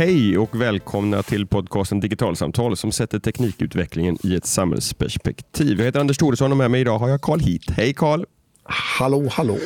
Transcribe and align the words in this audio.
Hej 0.00 0.38
och 0.38 0.60
välkomna 0.60 1.22
till 1.22 1.46
podcasten 1.46 2.00
Digitalsamtal 2.00 2.76
som 2.76 2.92
sätter 2.92 3.18
teknikutvecklingen 3.18 4.18
i 4.22 4.34
ett 4.34 4.46
samhällsperspektiv. 4.46 5.78
Jag 5.78 5.84
heter 5.84 6.00
Anders 6.00 6.18
Thoresson 6.18 6.50
och 6.50 6.56
med 6.56 6.70
mig 6.70 6.80
idag 6.80 6.98
har 6.98 7.08
jag 7.08 7.20
Carl 7.20 7.40
Heat. 7.40 7.62
Hej 7.70 7.94
Carl! 7.94 8.24
Hallå, 8.62 9.28
hallå. 9.30 9.58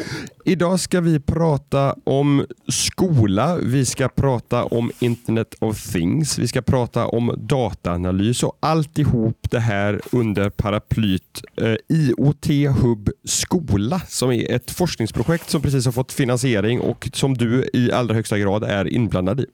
Idag 0.44 0.80
ska 0.80 1.00
vi 1.00 1.20
prata 1.20 1.96
om 2.04 2.46
skola, 2.68 3.56
vi 3.62 3.84
ska 3.84 4.08
prata 4.08 4.64
om 4.64 4.90
Internet 4.98 5.54
of 5.60 5.92
Things, 5.92 6.38
vi 6.38 6.48
ska 6.48 6.62
prata 6.62 7.06
om 7.06 7.34
dataanalys 7.38 8.42
och 8.42 8.58
alltihop 8.60 9.50
det 9.50 9.60
här 9.60 10.00
under 10.12 10.50
paraplyt 10.50 11.42
eh, 11.56 11.74
IoT 11.88 12.46
Hub 12.80 13.10
Skola 13.24 14.00
som 14.08 14.30
är 14.32 14.52
ett 14.52 14.70
forskningsprojekt 14.70 15.50
som 15.50 15.62
precis 15.62 15.84
har 15.84 15.92
fått 15.92 16.12
finansiering 16.12 16.80
och 16.80 17.08
som 17.12 17.34
du 17.34 17.70
i 17.72 17.92
allra 17.92 18.14
högsta 18.14 18.38
grad 18.38 18.64
är 18.64 18.88
inblandad 18.88 19.40
i. 19.40 19.46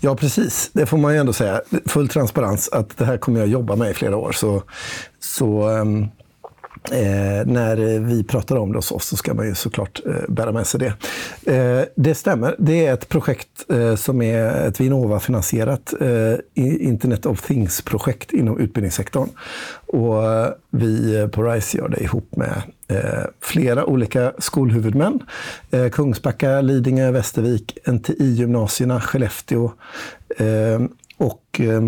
Ja, 0.00 0.16
precis. 0.16 0.70
Det 0.72 0.86
får 0.86 0.98
man 0.98 1.12
ju 1.12 1.18
ändå 1.20 1.32
säga. 1.32 1.60
Full 1.86 2.08
transparens 2.08 2.68
att 2.68 2.96
det 2.96 3.04
här 3.04 3.18
kommer 3.18 3.40
jag 3.40 3.48
jobba 3.48 3.76
med 3.76 3.90
i 3.90 3.94
flera 3.94 4.16
år. 4.16 4.32
Så, 4.32 4.62
så 5.20 5.68
um 5.68 6.08
Eh, 6.92 7.46
när 7.46 7.98
vi 7.98 8.24
pratar 8.24 8.56
om 8.56 8.72
det 8.72 8.78
hos 8.78 8.92
oss 8.92 9.04
så 9.04 9.16
ska 9.16 9.34
man 9.34 9.46
ju 9.46 9.54
såklart 9.54 10.00
eh, 10.06 10.12
bära 10.28 10.52
med 10.52 10.66
sig 10.66 10.80
det. 10.80 10.92
Eh, 11.56 11.84
det 11.94 12.14
stämmer. 12.14 12.56
Det 12.58 12.86
är 12.86 12.94
ett 12.94 13.08
projekt 13.08 13.48
eh, 13.68 13.94
som 13.94 14.22
är 14.22 14.68
ett 14.68 14.80
Vinnova-finansierat 14.80 15.94
eh, 16.00 16.34
Internet 16.54 17.26
of 17.26 17.42
Things-projekt 17.42 18.32
inom 18.32 18.58
utbildningssektorn. 18.60 19.28
Och 19.86 20.24
eh, 20.24 20.50
vi 20.70 21.28
på 21.32 21.42
RISE 21.42 21.78
gör 21.78 21.88
det 21.88 22.00
ihop 22.00 22.36
med 22.36 22.62
eh, 22.88 23.24
flera 23.40 23.86
olika 23.86 24.32
skolhuvudmän. 24.38 25.20
Eh, 25.70 25.88
Kungsbacka, 25.88 26.60
Lidingö, 26.60 27.10
Västervik, 27.10 27.78
NTI-gymnasierna, 27.86 29.00
Skellefteå 29.00 29.72
eh, 30.38 30.80
och 31.16 31.42
Eh, 31.60 31.82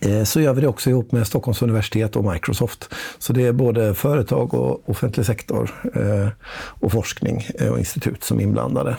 Eh, 0.00 0.24
så 0.24 0.40
gör 0.40 0.54
vi 0.54 0.60
det 0.60 0.68
också 0.68 0.90
ihop 0.90 1.12
med 1.12 1.26
Stockholms 1.26 1.62
universitet 1.62 2.16
och 2.16 2.32
Microsoft. 2.32 2.94
Så 3.18 3.32
det 3.32 3.46
är 3.46 3.52
både 3.52 3.94
företag 3.94 4.54
och 4.54 4.88
offentlig 4.88 5.26
sektor 5.26 5.70
eh, 5.94 6.28
och 6.52 6.92
forskning 6.92 7.46
eh, 7.60 7.68
och 7.68 7.78
institut 7.78 8.24
som 8.24 8.38
är 8.38 8.42
inblandade. 8.42 8.96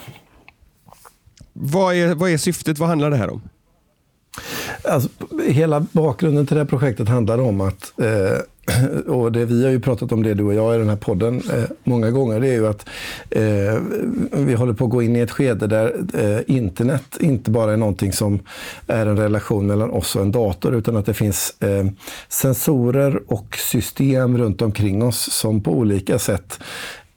Vad 1.52 1.94
är, 1.94 2.14
vad 2.14 2.30
är 2.30 2.36
syftet? 2.36 2.78
Vad 2.78 2.88
handlar 2.88 3.10
det 3.10 3.16
här 3.16 3.30
om? 3.30 3.42
Alltså, 4.84 5.08
hela 5.46 5.86
bakgrunden 5.92 6.46
till 6.46 6.56
det 6.56 6.60
här 6.60 6.68
projektet 6.68 7.08
handlar 7.08 7.38
om 7.38 7.60
att 7.60 7.92
eh, 8.00 8.38
och 9.06 9.32
det, 9.32 9.44
vi 9.44 9.64
har 9.64 9.70
ju 9.70 9.80
pratat 9.80 10.12
om 10.12 10.22
det 10.22 10.34
du 10.34 10.44
och 10.44 10.54
jag 10.54 10.74
i 10.74 10.78
den 10.78 10.88
här 10.88 10.96
podden 10.96 11.42
eh, 11.52 11.64
många 11.84 12.10
gånger, 12.10 12.40
det 12.40 12.48
är 12.48 12.52
ju 12.52 12.66
att 12.66 12.88
eh, 13.30 13.80
vi 14.32 14.54
håller 14.54 14.72
på 14.72 14.84
att 14.84 14.90
gå 14.90 15.02
in 15.02 15.16
i 15.16 15.20
ett 15.20 15.30
skede 15.30 15.66
där 15.66 15.94
eh, 16.14 16.56
internet 16.56 17.16
inte 17.20 17.50
bara 17.50 17.72
är 17.72 17.76
någonting 17.76 18.12
som 18.12 18.38
är 18.86 19.06
en 19.06 19.16
relation 19.16 19.66
mellan 19.66 19.90
oss 19.90 20.16
och 20.16 20.22
en 20.22 20.32
dator, 20.32 20.74
utan 20.74 20.96
att 20.96 21.06
det 21.06 21.14
finns 21.14 21.54
eh, 21.60 21.86
sensorer 22.28 23.22
och 23.26 23.56
system 23.56 24.38
runt 24.38 24.62
omkring 24.62 25.02
oss 25.02 25.32
som 25.32 25.62
på 25.62 25.72
olika 25.72 26.18
sätt 26.18 26.60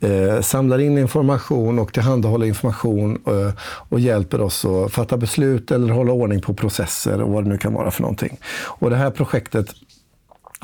eh, 0.03 0.41
samlar 0.41 0.79
in 0.79 0.97
information 0.97 1.79
och 1.79 1.93
tillhandahåller 1.93 2.45
information 2.45 3.21
eh, 3.27 3.53
och 3.89 3.99
hjälper 3.99 4.41
oss 4.41 4.65
att 4.65 4.91
fatta 4.91 5.17
beslut 5.17 5.71
eller 5.71 5.93
hålla 5.93 6.13
ordning 6.13 6.41
på 6.41 6.53
processer 6.53 7.21
och 7.21 7.29
vad 7.29 7.43
det 7.43 7.49
nu 7.49 7.57
kan 7.57 7.73
vara 7.73 7.91
för 7.91 8.01
någonting. 8.01 8.37
Och 8.65 8.89
det 8.89 8.95
här 8.95 9.11
projektet 9.11 9.67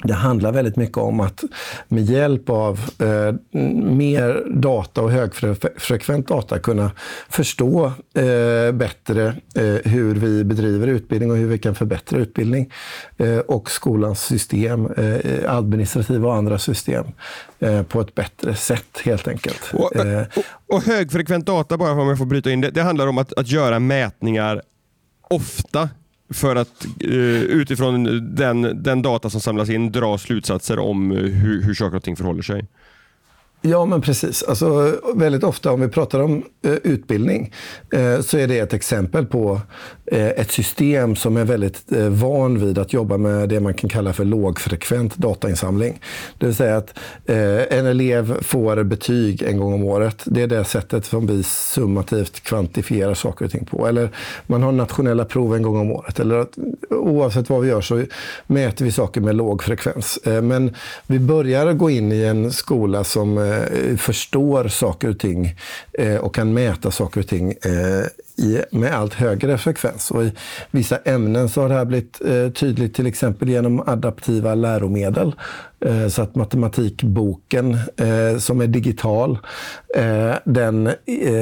det 0.04 0.14
handlar 0.14 0.52
väldigt 0.52 0.76
mycket 0.76 0.98
om 0.98 1.20
att 1.20 1.44
med 1.88 2.04
hjälp 2.04 2.50
av 2.50 2.80
eh, 3.00 3.60
mer 3.74 4.44
data 4.50 5.02
och 5.02 5.12
högfrekvent 5.12 6.28
data 6.28 6.60
kunna 6.60 6.92
förstå 7.30 7.86
eh, 8.14 8.72
bättre 8.72 9.28
eh, 9.56 9.92
hur 9.92 10.16
vi 10.16 10.44
bedriver 10.44 10.88
utbildning 10.88 11.32
och 11.32 11.38
hur 11.38 11.48
vi 11.48 11.58
kan 11.58 11.76
förbättra 11.76 12.20
utbildning. 12.20 12.72
Eh, 13.18 13.38
och 13.38 13.72
skolans 13.72 14.24
system, 14.24 14.86
eh, 14.86 15.56
administrativa 15.56 16.28
och 16.28 16.36
andra 16.36 16.60
system, 16.60 17.06
eh, 17.60 17.84
på 17.84 18.02
ett 18.02 18.16
bättre 18.16 18.56
sätt 18.56 19.02
helt 19.06 19.28
enkelt. 19.28 19.72
Och, 19.74 19.96
och, 19.96 20.44
och 20.68 20.84
högfrekvent 20.84 21.46
data, 21.46 21.78
bara 21.78 21.92
om 21.92 22.08
jag 22.08 22.18
får 22.18 22.26
bryta 22.26 22.52
in 22.52 22.62
det, 22.62 22.70
det 22.70 22.82
handlar 22.82 23.08
om 23.08 23.18
att, 23.18 23.34
att 23.34 23.48
göra 23.48 23.80
mätningar 23.80 24.62
ofta 25.30 25.90
för 26.30 26.56
att 26.56 26.86
eh, 27.00 27.42
utifrån 27.42 28.04
den, 28.36 28.84
den 28.84 29.02
data 29.02 29.30
som 29.30 29.42
samlas 29.42 29.70
in 29.70 29.92
dra 29.92 30.18
slutsatser 30.18 30.80
om 30.80 31.12
eh, 31.12 31.18
hur, 31.18 31.62
hur 31.62 31.74
saker 31.74 31.98
och 31.98 32.04
ting 32.04 32.16
förhåller 32.16 32.42
sig. 32.42 32.66
Ja, 33.62 33.86
men 33.86 34.02
precis. 34.02 34.44
Alltså, 34.44 34.96
väldigt 35.16 35.44
ofta 35.44 35.72
om 35.72 35.82
vi 35.82 35.88
pratar 35.88 36.20
om 36.20 36.44
eh, 36.62 36.74
utbildning 36.74 37.54
eh, 37.94 38.22
så 38.22 38.38
är 38.38 38.48
det 38.48 38.60
ett 38.60 38.74
exempel 38.74 39.26
på 39.26 39.62
eh, 40.06 40.28
ett 40.28 40.52
system 40.52 41.16
som 41.16 41.38
är 41.38 41.46
väldigt 41.46 41.92
eh, 41.92 42.10
van 42.10 42.60
vid 42.60 42.78
att 42.78 42.94
jobba 42.94 43.18
med 43.18 43.50
det 43.50 43.60
man 43.60 43.74
kan 43.74 43.90
kalla 43.90 44.14
för 44.14 44.26
lågfrekvent 44.26 45.16
datainsamling. 45.16 46.00
Det 46.38 46.46
vill 46.46 46.56
säga 46.56 46.78
att 46.78 47.00
eh, 47.26 47.78
en 47.78 47.86
elev 47.86 48.44
får 48.44 48.84
betyg 48.84 49.42
en 49.42 49.58
gång 49.58 49.74
om 49.74 49.84
året. 49.84 50.24
Det 50.26 50.42
är 50.42 50.48
det 50.48 50.64
sättet 50.64 51.06
som 51.06 51.28
vi 51.28 51.44
summativt 51.44 52.44
kvantifierar 52.44 53.14
saker 53.14 53.46
och 53.46 53.52
ting 53.52 53.66
på. 53.66 53.88
Eller 53.88 54.10
man 54.48 54.64
har 54.64 54.72
nationella 54.72 55.26
prov 55.26 55.56
en 55.56 55.62
gång 55.62 55.78
om 55.78 55.92
året. 55.92 56.20
Eller 56.20 56.36
att, 56.36 56.58
oavsett 56.90 57.50
vad 57.50 57.62
vi 57.62 57.70
gör 57.70 57.82
så 57.82 58.04
mäter 58.48 58.86
vi 58.86 58.92
saker 58.92 59.22
med 59.22 59.36
låg 59.36 59.64
frekvens. 59.64 60.18
Eh, 60.18 60.42
men 60.42 60.76
vi 61.08 61.20
börjar 61.20 61.74
gå 61.74 61.90
in 61.90 62.12
i 62.12 62.24
en 62.24 62.52
skola 62.52 63.04
som 63.04 63.38
eh, 63.38 63.49
Eh, 63.50 63.98
förstår 63.98 64.68
saker 64.68 65.10
och 65.10 65.20
ting 65.20 65.56
eh, 65.94 66.16
och 66.16 66.36
kan 66.36 66.54
mäta 66.54 66.92
saker 66.92 67.20
och 67.20 67.28
ting 67.28 67.52
eh, 67.52 68.06
i, 68.46 68.62
med 68.72 68.94
allt 68.94 69.14
högre 69.14 69.58
frekvens. 69.58 70.12
Och 70.12 70.24
I 70.24 70.34
vissa 70.72 70.98
ämnen 70.98 71.50
så 71.50 71.62
har 71.62 71.70
det 71.70 71.76
här 71.76 71.86
blivit 71.86 72.22
eh, 72.26 72.50
tydligt 72.50 72.96
till 72.96 73.08
exempel 73.08 73.50
genom 73.50 73.80
adaptiva 73.80 74.56
läromedel. 74.56 75.36
Eh, 75.86 76.08
så 76.08 76.22
att 76.22 76.36
matematikboken 76.36 77.78
eh, 77.98 78.38
som 78.38 78.62
är 78.62 78.68
digital, 78.68 79.38
den 80.44 80.92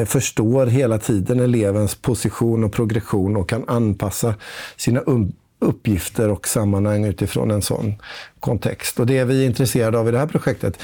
förstår 0.05 0.65
hela 0.65 0.97
tiden 0.97 1.39
elevens 1.39 1.95
position 1.95 2.63
och 2.63 2.73
progression 2.73 3.37
och 3.37 3.49
kan 3.49 3.63
anpassa 3.67 4.35
sina 4.77 5.01
um- 5.01 5.33
uppgifter 5.59 6.29
och 6.29 6.47
sammanhang 6.47 7.05
utifrån 7.05 7.51
en 7.51 7.61
sån 7.61 7.95
kontext. 8.39 8.99
Och 8.99 9.05
Det 9.05 9.23
vi 9.23 9.43
är 9.43 9.45
intresserade 9.45 9.99
av 9.99 10.07
i 10.07 10.11
det 10.11 10.19
här 10.19 10.27
projektet 10.27 10.79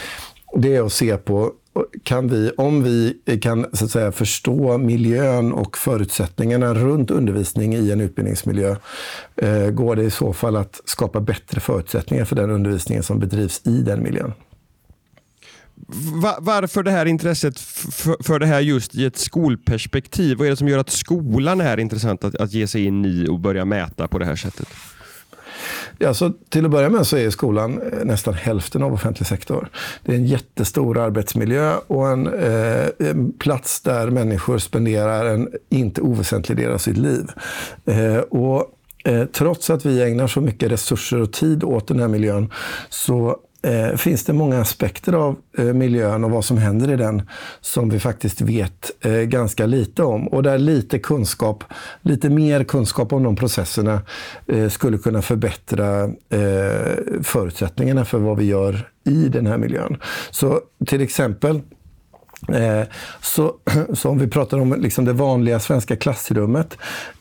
det 0.55 0.75
är 0.75 0.85
att 0.85 0.93
se 0.93 1.17
på 1.17 1.53
kan 2.03 2.27
vi, 2.27 2.51
om 2.57 2.83
vi 2.83 3.19
kan 3.41 3.65
så 3.73 3.85
att 3.85 3.91
säga, 3.91 4.11
förstå 4.11 4.77
miljön 4.77 5.53
och 5.53 5.77
förutsättningarna 5.77 6.73
runt 6.73 7.11
undervisning 7.11 7.73
i 7.73 7.91
en 7.91 8.01
utbildningsmiljö, 8.01 8.75
eh, 9.35 9.67
går 9.69 9.95
det 9.95 10.03
i 10.03 10.11
så 10.11 10.33
fall 10.33 10.55
att 10.55 10.81
skapa 10.85 11.19
bättre 11.19 11.59
förutsättningar 11.59 12.25
för 12.25 12.35
den 12.35 12.49
undervisningen 12.49 13.03
som 13.03 13.19
bedrivs 13.19 13.61
i 13.65 13.81
den 13.81 14.03
miljön. 14.03 14.33
Varför 16.39 16.83
det 16.83 16.91
här 16.91 17.05
intresset 17.05 17.59
för, 17.59 18.39
det 18.39 18.45
här 18.45 18.59
just 18.59 18.95
i 18.95 19.05
ett 19.05 19.17
skolperspektiv? 19.17 20.37
Vad 20.37 20.47
är 20.47 20.51
det 20.51 20.57
som 20.57 20.67
gör 20.67 20.77
att 20.77 20.89
skolan 20.89 21.61
är 21.61 21.79
intressant 21.79 22.23
att, 22.23 22.35
att 22.35 22.53
ge 22.53 22.67
sig 22.67 22.85
in 22.85 23.05
i 23.05 23.27
och 23.29 23.39
börja 23.39 23.65
mäta 23.65 24.07
på 24.07 24.19
det 24.19 24.25
här 24.25 24.35
sättet? 24.35 24.67
Ja, 25.97 26.13
så 26.13 26.31
till 26.49 26.65
att 26.65 26.71
börja 26.71 26.89
med 26.89 27.07
så 27.07 27.17
är 27.17 27.29
skolan 27.29 27.81
eh, 27.81 28.05
nästan 28.05 28.33
hälften 28.33 28.83
av 28.83 28.93
offentlig 28.93 29.27
sektor. 29.27 29.69
Det 30.03 30.11
är 30.11 30.15
en 30.15 30.25
jättestor 30.25 30.97
arbetsmiljö 30.97 31.75
och 31.87 32.07
en, 32.07 32.27
eh, 32.27 32.87
en 33.09 33.31
plats 33.31 33.81
där 33.81 34.09
människor 34.09 34.57
spenderar 34.57 35.25
en 35.25 35.49
inte 35.69 36.01
oväsentlig 36.01 36.57
del 36.57 36.71
av 36.71 36.77
sitt 36.77 36.97
liv. 36.97 37.31
Eh, 37.85 38.17
och 38.17 38.65
eh, 39.05 39.25
Trots 39.25 39.69
att 39.69 39.85
vi 39.85 40.01
ägnar 40.03 40.27
så 40.27 40.41
mycket 40.41 40.71
resurser 40.71 41.21
och 41.21 41.33
tid 41.33 41.63
åt 41.63 41.87
den 41.87 41.99
här 41.99 42.07
miljön 42.07 42.51
så 42.89 43.37
eh, 43.63 43.95
finns 43.95 44.23
det 44.23 44.33
många 44.33 44.61
aspekter 44.61 45.13
av 45.13 45.35
eh, 45.57 45.65
miljön 45.65 46.23
och 46.23 46.31
vad 46.31 46.45
som 46.45 46.57
händer 46.57 46.91
i 46.91 46.95
den 46.95 47.21
som 47.61 47.89
vi 47.89 47.99
faktiskt 47.99 48.41
vet 48.41 49.05
eh, 49.05 49.11
ganska 49.11 49.65
lite 49.65 50.03
om. 50.03 50.27
Och 50.27 50.43
där 50.43 50.57
lite 50.57 50.99
kunskap, 50.99 51.63
lite 52.01 52.29
mer 52.29 52.63
kunskap 52.63 53.13
om 53.13 53.23
de 53.23 53.35
processerna 53.35 54.01
eh, 54.47 54.69
skulle 54.69 54.97
kunna 54.97 55.21
förbättra 55.21 56.03
eh, 56.29 57.21
förutsättningarna 57.23 58.05
för 58.05 58.17
vad 58.17 58.37
vi 58.37 58.45
gör 58.45 58.89
i 59.05 59.29
den 59.29 59.47
här 59.47 59.57
miljön. 59.57 59.97
Så 60.31 60.59
till 60.85 61.01
exempel 61.01 61.61
eh, 62.49 62.87
så, 63.21 63.55
så, 63.93 64.09
om 64.09 64.19
vi 64.19 64.27
pratar 64.27 64.57
om 64.59 64.75
liksom 64.79 65.05
det 65.05 65.13
vanliga 65.13 65.59
svenska 65.59 65.95
klassrummet 65.95 66.77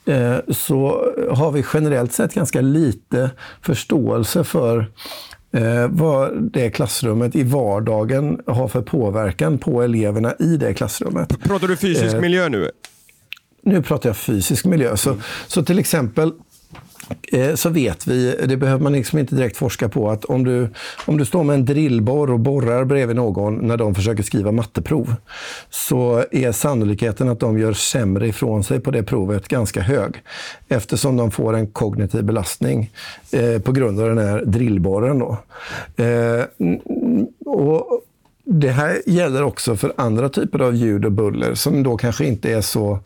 eh, 0.06 0.36
så 0.48 1.12
har 1.30 1.50
vi 1.50 1.64
generellt 1.74 2.12
sett 2.12 2.34
ganska 2.34 2.60
lite 2.60 3.30
förståelse 3.62 4.44
för 4.44 4.86
eh, 5.52 5.88
vad 5.88 6.42
det 6.52 6.70
klassrummet 6.70 7.36
i 7.36 7.42
vardagen 7.42 8.40
har 8.46 8.68
för 8.68 8.82
påverkan 8.82 9.58
på 9.58 9.82
eleverna 9.82 10.34
i 10.38 10.56
det 10.56 10.74
klassrummet. 10.74 11.42
Pratar 11.42 11.68
du 11.68 11.76
fysisk 11.76 12.14
eh, 12.14 12.20
miljö 12.20 12.48
nu? 12.48 12.70
Nu 13.62 13.82
pratar 13.82 14.08
jag 14.08 14.16
fysisk 14.16 14.64
miljö. 14.64 14.96
Så, 14.96 15.10
mm. 15.10 15.22
så 15.46 15.64
till 15.64 15.78
exempel 15.78 16.32
Eh, 17.32 17.54
så 17.54 17.68
vet 17.68 18.06
vi, 18.06 18.36
det 18.46 18.56
behöver 18.56 18.82
man 18.82 18.92
liksom 18.92 19.18
inte 19.18 19.34
direkt 19.34 19.56
forska 19.56 19.88
på, 19.88 20.10
att 20.10 20.24
om 20.24 20.44
du, 20.44 20.68
om 21.06 21.18
du 21.18 21.24
står 21.24 21.44
med 21.44 21.54
en 21.54 21.64
drillborr 21.64 22.30
och 22.30 22.40
borrar 22.40 22.84
bredvid 22.84 23.16
någon 23.16 23.54
när 23.66 23.76
de 23.76 23.94
försöker 23.94 24.22
skriva 24.22 24.52
matteprov, 24.52 25.14
så 25.70 26.24
är 26.30 26.52
sannolikheten 26.52 27.28
att 27.28 27.40
de 27.40 27.58
gör 27.58 27.72
sämre 27.72 28.28
ifrån 28.28 28.64
sig 28.64 28.80
på 28.80 28.90
det 28.90 29.02
provet 29.02 29.48
ganska 29.48 29.80
hög. 29.80 30.22
Eftersom 30.68 31.16
de 31.16 31.30
får 31.30 31.54
en 31.56 31.66
kognitiv 31.66 32.24
belastning 32.24 32.90
eh, 33.32 33.58
på 33.58 33.72
grund 33.72 34.00
av 34.00 34.08
den 34.08 34.18
här 34.18 34.42
drillborren. 34.44 35.18
Då. 35.18 35.38
Eh, 36.04 36.44
och 37.46 38.02
det 38.44 38.70
här 38.70 39.02
gäller 39.06 39.42
också 39.42 39.76
för 39.76 39.92
andra 39.96 40.28
typer 40.28 40.58
av 40.58 40.74
ljud 40.74 41.04
och 41.04 41.12
buller 41.12 41.54
som 41.54 41.82
då 41.82 41.96
kanske 41.96 42.24
inte 42.24 42.52
är 42.52 42.60
så 42.60 42.98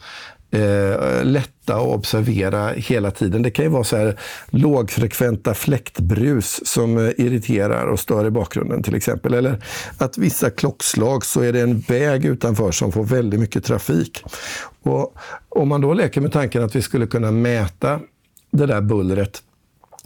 eh, 0.50 1.24
lätta 1.24 1.76
att 1.76 1.88
observera 1.88 2.68
hela 2.68 3.10
tiden. 3.10 3.42
Det 3.42 3.50
kan 3.50 3.64
ju 3.64 3.70
vara 3.70 3.84
så 3.84 3.96
här 3.96 4.18
lågfrekventa 4.50 5.54
fläktbrus 5.54 6.60
som 6.66 6.98
eh, 6.98 7.10
irriterar 7.16 7.86
och 7.86 8.00
stör 8.00 8.26
i 8.26 8.30
bakgrunden 8.30 8.82
till 8.82 8.94
exempel. 8.94 9.34
Eller 9.34 9.64
att 9.98 10.18
vissa 10.18 10.50
klockslag 10.50 11.24
så 11.24 11.40
är 11.40 11.52
det 11.52 11.60
en 11.60 11.80
väg 11.80 12.24
utanför 12.24 12.70
som 12.70 12.92
får 12.92 13.04
väldigt 13.04 13.40
mycket 13.40 13.64
trafik. 13.64 14.24
Och 14.82 15.14
om 15.48 15.68
man 15.68 15.80
då 15.80 15.94
leker 15.94 16.20
med 16.20 16.32
tanken 16.32 16.64
att 16.64 16.76
vi 16.76 16.82
skulle 16.82 17.06
kunna 17.06 17.30
mäta 17.30 18.00
det 18.50 18.66
där 18.66 18.80
bullret 18.80 19.42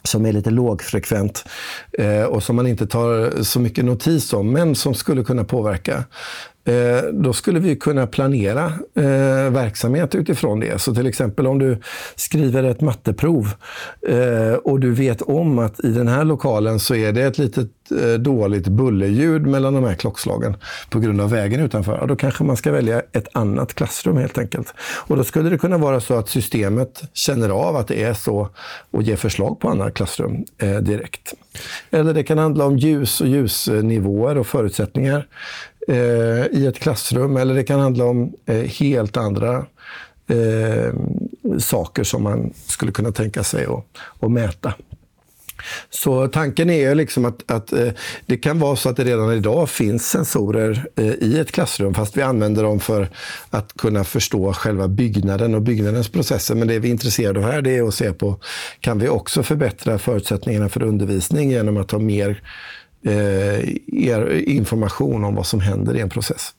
som 0.02 0.26
är 0.26 0.32
lite 0.32 0.50
lågfrekvent 0.50 1.44
eh, 1.92 2.22
och 2.22 2.42
som 2.42 2.56
man 2.56 2.66
inte 2.66 2.86
tar 2.86 3.42
så 3.42 3.60
mycket 3.60 3.84
notis 3.84 4.32
om, 4.32 4.52
men 4.52 4.74
som 4.74 4.94
skulle 4.94 5.24
kunna 5.24 5.44
påverka. 5.44 6.04
Eh, 6.64 7.02
då 7.12 7.32
skulle 7.32 7.60
vi 7.60 7.76
kunna 7.76 8.06
planera 8.06 8.64
eh, 8.94 9.50
verksamhet 9.50 10.14
utifrån 10.14 10.60
det. 10.60 10.80
Så 10.80 10.94
till 10.94 11.06
exempel 11.06 11.46
om 11.46 11.58
du 11.58 11.78
skriver 12.16 12.62
ett 12.62 12.80
matteprov 12.80 13.54
eh, 14.08 14.52
och 14.52 14.80
du 14.80 14.92
vet 14.92 15.22
om 15.22 15.58
att 15.58 15.84
i 15.84 15.92
den 15.92 16.08
här 16.08 16.24
lokalen 16.24 16.80
så 16.80 16.94
är 16.94 17.12
det 17.12 17.22
ett 17.22 17.38
litet 17.38 17.70
eh, 18.02 18.12
dåligt 18.12 18.68
bullerljud 18.68 19.46
mellan 19.46 19.74
de 19.74 19.84
här 19.84 19.94
klockslagen 19.94 20.56
på 20.90 21.00
grund 21.00 21.20
av 21.20 21.30
vägen 21.30 21.60
utanför. 21.60 22.06
Då 22.06 22.16
kanske 22.16 22.44
man 22.44 22.56
ska 22.56 22.72
välja 22.72 23.02
ett 23.12 23.28
annat 23.32 23.74
klassrum 23.74 24.16
helt 24.16 24.38
enkelt. 24.38 24.74
Och 24.80 25.16
då 25.16 25.24
skulle 25.24 25.50
det 25.50 25.58
kunna 25.58 25.78
vara 25.78 26.00
så 26.00 26.14
att 26.14 26.28
systemet 26.28 27.02
känner 27.12 27.48
av 27.48 27.76
att 27.76 27.88
det 27.88 28.02
är 28.02 28.14
så 28.14 28.48
och 28.90 29.02
ger 29.02 29.16
förslag 29.16 29.60
på 29.60 29.68
andra 29.68 29.90
klassrum 29.90 30.44
eh, 30.58 30.76
direkt. 30.76 31.34
Eller 31.90 32.14
det 32.14 32.22
kan 32.22 32.38
handla 32.38 32.64
om 32.64 32.78
ljus 32.78 33.20
och 33.20 33.26
ljusnivåer 33.26 34.38
och 34.38 34.46
förutsättningar 34.46 35.26
Eh, 35.90 36.46
i 36.46 36.66
ett 36.66 36.78
klassrum. 36.78 37.36
Eller 37.36 37.54
det 37.54 37.64
kan 37.64 37.80
handla 37.80 38.04
om 38.04 38.32
eh, 38.46 38.56
helt 38.56 39.16
andra 39.16 39.66
eh, 40.28 40.94
saker 41.58 42.04
som 42.04 42.22
man 42.22 42.52
skulle 42.66 42.92
kunna 42.92 43.12
tänka 43.12 43.44
sig 43.44 43.64
att, 43.64 43.86
att 44.20 44.30
mäta. 44.30 44.74
Så 45.90 46.28
tanken 46.28 46.70
är 46.70 46.94
liksom 46.94 47.24
att, 47.24 47.50
att 47.50 47.72
eh, 47.72 47.88
det 48.26 48.36
kan 48.36 48.58
vara 48.58 48.76
så 48.76 48.88
att 48.88 48.96
det 48.96 49.04
redan 49.04 49.32
idag 49.32 49.70
finns 49.70 50.08
sensorer 50.10 50.86
eh, 50.96 51.06
i 51.06 51.38
ett 51.38 51.52
klassrum, 51.52 51.94
fast 51.94 52.16
vi 52.16 52.22
använder 52.22 52.62
dem 52.62 52.80
för 52.80 53.08
att 53.50 53.72
kunna 53.72 54.04
förstå 54.04 54.52
själva 54.52 54.88
byggnaden 54.88 55.54
och 55.54 55.62
byggnadens 55.62 56.08
processer. 56.08 56.54
Men 56.54 56.68
det 56.68 56.78
vi 56.78 56.88
är 56.88 56.92
intresserade 56.92 57.40
av 57.40 57.52
här 57.52 57.62
det 57.62 57.76
är 57.76 57.88
att 57.88 57.94
se 57.94 58.12
på, 58.12 58.36
kan 58.80 58.98
vi 58.98 59.08
också 59.08 59.42
förbättra 59.42 59.98
förutsättningarna 59.98 60.68
för 60.68 60.82
undervisning 60.82 61.50
genom 61.50 61.76
att 61.76 61.90
ha 61.90 61.98
mer 61.98 62.42
eh, 63.04 64.54
information 64.56 65.24
om 65.24 65.34
vad 65.34 65.46
som 65.46 65.60
händer 65.60 65.96
i 65.96 66.00
en 66.00 66.08
process. 66.08 66.54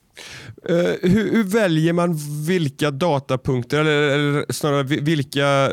Uh, 0.70 0.76
hur, 1.02 1.32
hur, 1.32 1.44
väljer 1.44 1.92
man 1.92 2.18
vilka 2.46 2.90
datapunkter, 2.90 3.80
eller, 3.80 4.00
eller 4.00 4.52
snarare 4.52 4.82
vilka, 4.82 5.70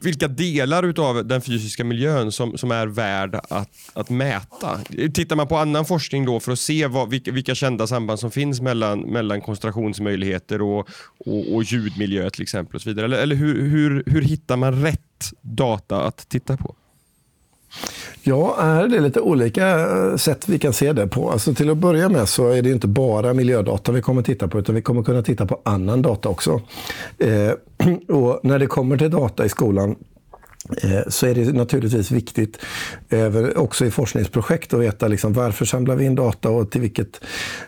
vilka 0.00 0.28
delar 0.28 1.00
av 1.00 1.26
den 1.26 1.40
fysiska 1.40 1.84
miljön 1.84 2.32
som, 2.32 2.58
som 2.58 2.70
är 2.70 2.86
värd 2.86 3.34
att, 3.34 3.68
att 3.92 4.10
mäta? 4.10 4.80
Tittar 5.14 5.36
man 5.36 5.48
på 5.48 5.56
annan 5.56 5.84
forskning 5.84 6.24
då 6.24 6.40
för 6.40 6.52
att 6.52 6.58
se 6.58 6.86
vad, 6.86 7.10
vilka, 7.10 7.32
vilka 7.32 7.54
kända 7.54 7.86
samband 7.86 8.20
som 8.20 8.30
finns 8.30 8.60
mellan, 8.60 9.00
mellan 9.00 9.40
koncentrationsmöjligheter 9.40 10.62
och, 10.62 10.88
och, 11.18 11.54
och 11.54 11.62
ljudmiljö 11.62 12.30
till 12.30 12.42
exempel? 12.42 12.74
och 12.74 12.82
så 12.82 12.88
vidare. 12.88 13.04
Eller, 13.04 13.18
eller 13.18 13.36
hur, 13.36 13.62
hur, 13.62 14.02
hur 14.06 14.22
hittar 14.22 14.56
man 14.56 14.82
rätt 14.82 15.30
data 15.40 16.02
att 16.02 16.28
titta 16.28 16.56
på? 16.56 16.76
Ja, 18.22 18.56
det 18.90 18.96
är 18.96 19.00
lite 19.00 19.20
olika 19.20 19.80
eh, 19.80 20.16
sätt 20.16 20.48
vi 20.48 20.58
kan 20.58 20.72
se 20.72 20.92
det 20.92 21.06
på. 21.06 21.30
Alltså 21.30 21.54
till 21.54 21.70
att 21.70 21.76
börja 21.76 22.08
med 22.08 22.28
så 22.28 22.48
är 22.48 22.62
det 22.62 22.70
inte 22.70 22.88
bara 22.88 23.34
miljödata 23.34 23.92
vi 23.92 24.02
kommer 24.02 24.22
titta 24.22 24.48
på, 24.48 24.58
utan 24.58 24.74
vi 24.74 24.82
kommer 24.82 25.02
kunna 25.02 25.22
titta 25.22 25.46
på 25.46 25.60
annan 25.64 26.02
data 26.02 26.28
också. 26.28 26.60
Eh, 27.18 27.52
och 28.16 28.40
när 28.42 28.58
det 28.58 28.66
kommer 28.66 28.96
till 28.96 29.10
data 29.10 29.44
i 29.44 29.48
skolan 29.48 29.96
Eh, 30.82 31.00
så 31.08 31.26
är 31.26 31.34
det 31.34 31.52
naturligtvis 31.52 32.10
viktigt 32.10 32.58
också 33.56 33.86
i 33.86 33.90
forskningsprojekt 33.90 34.74
att 34.74 34.80
veta 34.80 35.08
liksom 35.08 35.32
varför 35.32 35.64
samlar 35.64 35.96
vi 35.96 36.04
in 36.04 36.14
data 36.14 36.50
och 36.50 36.70
till 36.70 36.80
vilket 36.80 37.20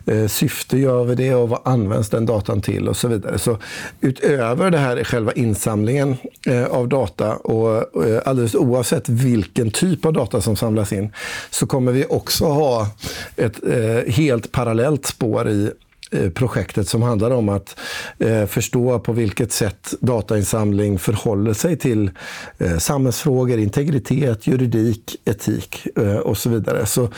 eh, 0.07 0.27
syfte 0.27 0.79
gör 0.79 1.05
vi 1.05 1.15
det 1.15 1.35
och 1.35 1.49
vad 1.49 1.61
används 1.65 2.11
den 2.11 2.27
datan 2.27 2.63
till 2.63 2.89
och 2.89 2.97
så 2.97 3.09
vidare. 3.09 3.39
Så 3.39 3.59
utöver 4.01 4.71
det 4.71 4.79
här 4.79 5.05
själva 5.05 5.33
insamlingen 5.33 6.17
eh, 6.47 6.65
av 6.65 6.89
data 6.89 7.37
och 7.37 7.85
alldeles 8.25 8.55
oavsett 8.55 9.09
vilken 9.09 9.71
typ 9.71 10.05
av 10.05 10.13
data 10.13 10.41
som 10.41 10.57
samlas 10.57 10.93
in 10.93 11.13
så 11.51 11.67
kommer 11.67 11.93
vi 11.93 12.05
också 12.09 12.45
ha 12.45 12.91
ett 13.37 13.61
helt 14.09 14.53
parallellt 14.53 15.07
spår 15.07 15.49
i 15.49 15.71
Eh, 16.11 16.31
projektet 16.31 16.89
som 16.89 17.03
handlar 17.03 17.31
om 17.31 17.49
att 17.49 17.81
eh, 18.19 18.47
förstå 18.47 18.99
på 18.99 19.13
vilket 19.13 19.53
sätt 19.53 19.95
datainsamling 20.01 20.99
förhåller 20.99 21.53
sig 21.53 21.79
till 21.79 22.11
eh, 22.59 22.79
samhällsfrågor, 22.79 23.59
integritet, 23.59 24.47
juridik, 24.47 25.17
etik 25.25 25.87
eh, 25.97 26.17
och 26.17 26.39
så 26.39 26.51
vidare. 26.51 26.87
Så, 26.87 27.09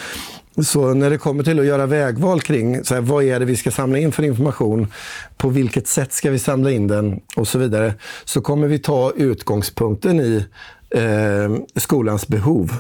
så 0.63 0.95
när 0.95 1.11
det 1.11 1.19
kommer 1.19 1.45
till 1.45 1.61
att 1.61 1.67
göra 1.67 1.87
vägval 1.87 2.41
kring 2.41 2.85
så 2.85 2.95
här, 2.95 3.01
vad 3.01 3.25
är 3.25 3.41
det 3.41 3.47
vi 3.47 3.57
ska 3.57 3.71
samla 3.71 3.99
in 3.99 4.13
för 4.13 4.23
information, 4.23 4.93
på 5.37 5.49
vilket 5.49 5.89
sätt 5.89 6.13
ska 6.13 6.31
vi 6.31 6.39
samla 6.39 6.71
in 6.71 6.89
den 6.89 7.21
och 7.37 7.49
så 7.49 7.59
vidare, 7.59 7.95
så 8.25 8.41
kommer 8.41 8.69
vi 8.69 8.79
ta 8.79 9.13
utgångspunkten 9.17 10.21
i 10.21 10.47
eh, 10.91 11.57
skolans 11.77 12.29
behov 12.29 12.73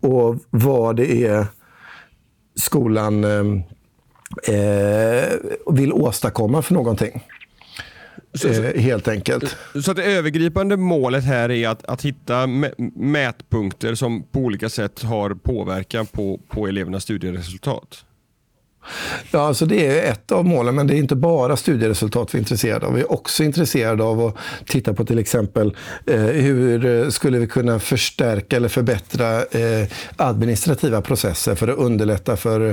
och 0.00 0.36
vad 0.50 0.96
det 0.96 1.26
är 1.26 1.46
skolan 2.56 3.24
eh, 3.24 3.64
eh, 4.48 5.72
vill 5.74 5.92
åstadkomma 5.92 6.62
för 6.62 6.74
någonting. 6.74 7.22
Så, 8.34 8.54
så, 8.54 8.62
eh, 8.62 8.80
helt 8.80 9.08
enkelt. 9.08 9.56
Så 9.84 9.92
det 9.92 10.04
övergripande 10.04 10.76
målet 10.76 11.24
här 11.24 11.50
är 11.50 11.68
att, 11.68 11.84
att 11.84 12.02
hitta 12.02 12.46
mätpunkter 12.94 13.94
som 13.94 14.22
på 14.22 14.40
olika 14.40 14.68
sätt 14.68 15.02
har 15.02 15.30
påverkan 15.34 16.06
på, 16.06 16.40
på 16.48 16.66
elevernas 16.66 17.02
studieresultat? 17.02 18.04
Ja, 19.30 19.46
alltså 19.46 19.66
det 19.66 19.86
är 19.86 20.10
ett 20.12 20.32
av 20.32 20.44
målen, 20.44 20.74
men 20.74 20.86
det 20.86 20.94
är 20.94 20.98
inte 20.98 21.16
bara 21.16 21.56
studieresultat 21.56 22.34
vi 22.34 22.38
är 22.38 22.40
intresserade 22.40 22.86
av. 22.86 22.94
Vi 22.94 23.00
är 23.00 23.12
också 23.12 23.44
intresserade 23.44 24.04
av 24.04 24.20
att 24.20 24.36
titta 24.66 24.94
på 24.94 25.04
till 25.04 25.18
exempel 25.18 25.76
eh, 26.06 26.20
hur 26.20 26.86
eh, 26.86 27.08
skulle 27.08 27.38
vi 27.38 27.46
kunna 27.46 27.78
förstärka 27.78 28.56
eller 28.56 28.68
förbättra 28.68 29.36
eh, 29.36 29.88
administrativa 30.16 31.00
processer 31.00 31.54
för 31.54 31.68
att 31.68 31.78
underlätta 31.78 32.36
för 32.36 32.68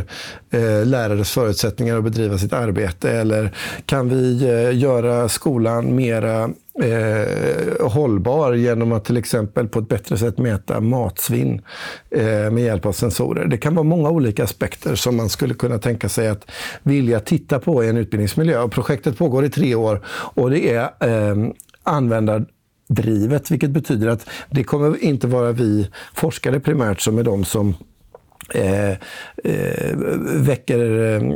eh, 0.50 0.86
lärares 0.86 1.32
förutsättningar 1.32 1.98
att 1.98 2.04
bedriva 2.04 2.38
sitt 2.38 2.54
arbete? 2.54 3.12
Eller 3.12 3.56
kan 3.86 4.10
vi 4.10 4.44
eh, 4.44 4.78
göra 4.78 5.30
skolan 5.30 5.96
mera 5.96 6.50
eh, 6.82 7.88
hållbar 7.88 8.54
genom 8.54 8.92
att 8.92 9.06
till 9.06 9.18
exempel 9.18 9.68
på 9.68 9.80
ett 9.80 9.88
bättre 9.88 10.18
sätt 10.18 10.38
mäta 10.38 10.82
matsvinn 10.82 11.62
eh, 12.10 12.52
med 12.52 12.60
hjälp 12.60 12.86
av 12.86 12.92
sensorer. 12.92 13.46
Det 13.46 13.58
kan 13.58 13.76
vara 13.76 13.84
många 13.84 14.10
olika 14.10 14.44
aspekter 14.44 14.96
som 14.96 15.16
man 15.16 15.30
skulle 15.30 15.54
kunna 15.54 15.78
tänka 15.78 16.10
sig 16.10 16.28
att 16.28 16.52
vilja 16.84 17.20
titta 17.20 17.60
på 17.60 17.84
i 17.84 17.90
en 17.90 17.98
utbildningsmiljö. 17.98 18.62
Och 18.62 18.72
projektet 18.72 19.18
pågår 19.18 19.46
i 19.46 19.50
tre 19.50 19.76
år 19.76 20.02
och 20.10 20.50
det 20.50 20.74
är 20.74 20.84
eh, 20.84 21.36
användardrivet, 21.84 23.52
vilket 23.52 23.70
betyder 23.70 24.08
att 24.08 24.30
det 24.50 24.64
kommer 24.64 25.04
inte 25.04 25.28
vara 25.28 25.52
vi 25.52 25.90
forskare 26.14 26.60
primärt 26.60 27.02
som 27.02 27.18
är 27.18 27.24
de 27.24 27.46
som 27.46 27.76
Eh, 28.53 28.91
eh, 29.44 29.96
väcker, 30.36 30.79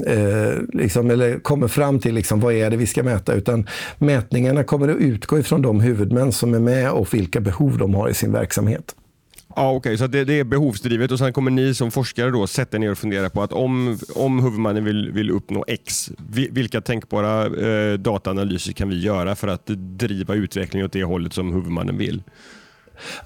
eh, 0.07 0.53
liksom, 0.73 1.11
eller 1.11 1.39
kommer 1.39 1.67
fram 1.67 1.99
till 1.99 2.15
liksom, 2.15 2.39
vad 2.39 2.53
är 2.53 2.69
det 2.69 2.77
vi 2.77 2.87
ska 2.87 3.03
mäta. 3.03 3.33
Utan 3.33 3.67
mätningarna 3.97 4.63
kommer 4.63 4.87
att 4.87 4.97
utgå 4.97 5.39
ifrån 5.39 5.61
de 5.61 5.79
huvudmän 5.79 6.31
som 6.31 6.53
är 6.53 6.59
med 6.59 6.91
och 6.91 7.13
vilka 7.13 7.39
behov 7.39 7.77
de 7.77 7.93
har 7.93 8.09
i 8.09 8.13
sin 8.13 8.31
verksamhet. 8.31 8.95
Ja, 9.55 9.71
Okej, 9.71 9.77
okay. 9.77 9.97
så 9.97 10.07
det, 10.07 10.25
det, 10.25 10.39
är 10.39 10.43
behovsdrivet 10.43 11.11
och 11.11 11.19
sen 11.19 11.33
kommer 11.33 11.51
ni 11.51 11.73
som 11.73 11.91
forskare 11.91 12.31
då 12.31 12.47
sätta 12.47 12.77
ner 12.77 12.91
och 12.91 12.97
fundera 12.97 13.29
på 13.29 13.43
att 13.43 13.53
om, 13.53 13.97
om 14.15 14.43
huvudmannen 14.43 14.83
vill, 14.83 15.11
vill 15.11 15.31
uppnå 15.31 15.65
X, 15.67 16.11
vilka 16.51 16.81
tänkbara 16.81 17.45
eh, 17.45 17.93
dataanalyser 17.93 18.73
kan 18.73 18.89
vi 18.89 18.99
göra 18.99 19.35
för 19.35 19.47
att 19.47 19.67
driva 19.75 20.35
utvecklingen 20.35 20.85
åt 20.85 20.93
det 20.93 21.03
hållet 21.03 21.33
som 21.33 21.53
huvudmannen 21.53 21.97
vill? 21.97 22.23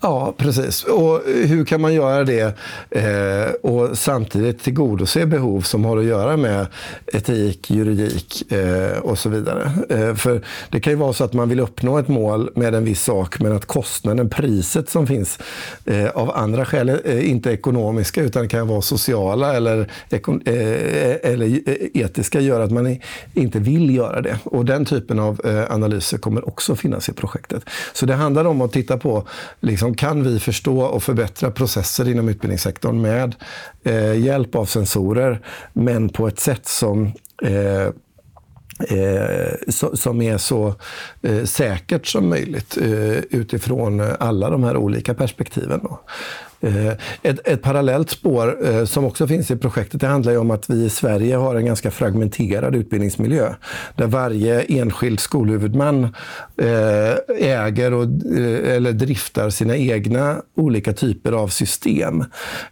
Ja, 0.02 0.34
precis. 0.38 0.84
Och 0.84 1.22
hur 1.26 1.66
kan 1.66 1.82
man 1.82 1.94
göra 1.94 2.24
det 2.24 2.58
eh, 2.90 3.52
och 3.62 3.98
samtidigt 3.98 4.64
tillgodose 4.64 5.26
behov 5.26 5.62
som 5.62 5.86
har 5.86 5.98
att 5.98 6.06
göra 6.06 6.38
med 6.38 6.68
etik, 7.14 7.72
juridik 7.72 8.52
eh, 8.52 8.98
och 8.98 9.20
så 9.20 9.30
vidare. 9.30 9.72
Eh, 9.90 10.16
för 10.16 10.42
det 10.70 10.80
kan 10.80 10.94
ju 10.94 10.98
vara 10.98 11.14
så 11.14 11.24
att 11.24 11.34
man 11.34 11.50
vill 11.50 11.60
uppnå 11.60 11.98
ett 11.98 12.08
mål 12.08 12.50
med 12.56 12.76
en 12.76 12.86
viss 12.86 13.04
sak 13.04 13.40
men 13.40 13.52
att 13.52 13.66
kostnaden, 13.66 14.30
priset 14.30 14.90
som 14.90 15.08
finns 15.08 15.40
eh, 15.86 16.10
av 16.10 16.32
andra 16.32 16.66
skäl, 16.66 16.90
eh, 17.06 17.30
inte 17.30 17.52
ekonomiska 17.52 18.22
utan 18.22 18.48
kan 18.48 18.68
vara 18.68 18.82
sociala 18.82 19.56
eller, 19.56 19.80
eh, 20.10 21.32
eller 21.32 21.70
eh, 21.70 22.02
etiska, 22.04 22.40
gör 22.40 22.62
att 22.62 22.72
man 22.72 22.98
inte 23.34 23.60
vill 23.60 23.96
göra 23.96 24.22
det. 24.22 24.40
Och 24.44 24.66
den 24.66 24.86
typen 24.86 25.20
av 25.20 25.42
eh, 25.46 25.72
analyser 25.72 26.18
kommer 26.18 26.48
också 26.48 26.76
finnas 26.76 27.10
i 27.10 27.14
projektet. 27.14 27.64
Så 27.94 28.06
det 28.06 28.14
handlar 28.14 28.46
om 28.46 28.62
att 28.62 28.72
titta 28.72 28.98
på 28.98 29.28
liksom, 29.60 29.96
kan 29.96 30.24
vi 30.24 30.40
förstå 30.40 30.82
och 30.82 31.04
förbättra 31.04 31.52
processer 31.52 32.10
inom 32.10 32.30
utbildningssektorn 32.30 33.02
med 33.02 33.36
eh, 33.84 34.20
hjälp 34.20 34.56
av 34.56 34.66
sensorer, 34.66 35.42
men 35.74 36.10
på 36.10 36.28
ett 36.28 36.40
sätt 36.40 36.68
som 36.68 37.06
eh, 37.44 37.90
Eh, 38.80 39.54
som 39.94 40.22
är 40.22 40.38
så 40.38 40.74
eh, 41.22 41.44
säkert 41.44 42.08
som 42.08 42.30
möjligt 42.30 42.78
eh, 42.78 43.18
utifrån 43.30 44.02
alla 44.20 44.50
de 44.50 44.64
här 44.64 44.78
olika 44.78 45.14
perspektiven. 45.14 45.80
Då. 45.84 46.00
Eh, 46.60 46.88
ett, 47.22 47.48
ett 47.48 47.62
parallellt 47.62 48.10
spår 48.10 48.68
eh, 48.68 48.86
som 48.86 49.06
också 49.06 49.28
finns 49.28 49.52
i 49.52 49.56
projektet 49.56 50.02
det 50.02 50.08
handlar 50.08 50.38
om 50.38 50.52
att 50.52 50.70
vi 50.70 50.86
i 50.86 50.90
Sverige 50.90 51.36
har 51.36 51.56
en 51.56 51.66
ganska 51.66 51.92
fragmenterad 51.92 52.76
utbildningsmiljö. 52.76 53.54
Där 53.96 54.08
varje 54.08 54.62
enskild 54.62 55.20
skolhuvudman 55.20 56.04
eh, 56.62 57.14
äger 57.38 57.94
och, 57.94 58.04
eller 58.66 58.92
driftar 58.92 59.50
sina 59.50 59.78
egna 59.78 60.42
olika 60.56 60.94
typer 60.94 61.32
av 61.32 61.48
system. 61.48 62.24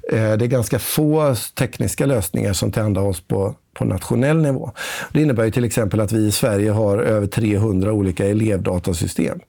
Det 0.09 0.17
är 0.17 0.37
ganska 0.37 0.79
få 0.79 1.35
tekniska 1.55 2.05
lösningar 2.05 2.53
som 2.53 2.71
tillhandahålls 2.71 3.21
på 3.21 3.55
på 3.75 3.85
nationell 3.85 4.37
nivå. 4.41 4.71
Det 5.11 5.21
innebär 5.21 5.43
ju 5.45 5.51
till 5.51 5.65
exempel 5.65 5.99
att 5.99 6.11
vi 6.11 6.25
i 6.25 6.31
Sverige 6.31 6.71
har 6.71 6.97
över 6.97 7.27
300 7.27 7.93
olika 7.93 8.25
elevdatasystem. 8.25 9.39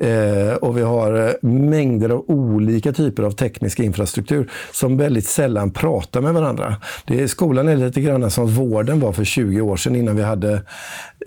Eh, 0.00 0.54
och 0.54 0.78
vi 0.78 0.82
har 0.82 1.26
eh, 1.26 1.48
mängder 1.50 2.10
av 2.10 2.24
olika 2.26 2.92
typer 2.92 3.22
av 3.22 3.30
teknisk 3.30 3.80
infrastruktur 3.80 4.50
som 4.72 4.96
väldigt 4.96 5.26
sällan 5.26 5.70
pratar 5.70 6.20
med 6.20 6.34
varandra. 6.34 6.76
Det 7.06 7.20
är, 7.20 7.26
skolan 7.26 7.68
är 7.68 7.76
lite 7.76 8.00
grann 8.00 8.30
som 8.30 8.46
vården 8.46 9.00
var 9.00 9.12
för 9.12 9.24
20 9.24 9.60
år 9.60 9.76
sedan 9.76 9.96
innan 9.96 10.16
vi 10.16 10.22
hade 10.22 10.52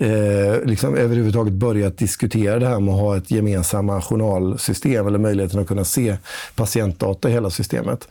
eh, 0.00 0.64
liksom 0.64 0.96
överhuvudtaget 0.96 1.52
börjat 1.52 1.98
diskutera 1.98 2.58
det 2.58 2.66
här 2.66 2.80
med 2.80 2.94
att 2.94 3.00
ha 3.00 3.16
ett 3.16 3.30
gemensamma 3.30 4.02
journalsystem 4.02 5.06
eller 5.06 5.18
möjligheten 5.18 5.60
att 5.60 5.68
kunna 5.68 5.84
se 5.84 6.16
patientdata 6.54 7.28
i 7.28 7.32
hela 7.32 7.50
systemet. 7.50 8.08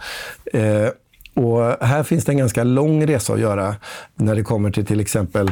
Eh, 0.53 0.87
och 1.33 1.85
här 1.85 2.03
finns 2.03 2.25
det 2.25 2.31
en 2.31 2.37
ganska 2.37 2.63
lång 2.63 3.07
resa 3.07 3.33
att 3.33 3.39
göra 3.39 3.75
när 4.15 4.35
det 4.35 4.43
kommer 4.43 4.71
till 4.71 4.85
till 4.85 4.99
exempel 4.99 5.51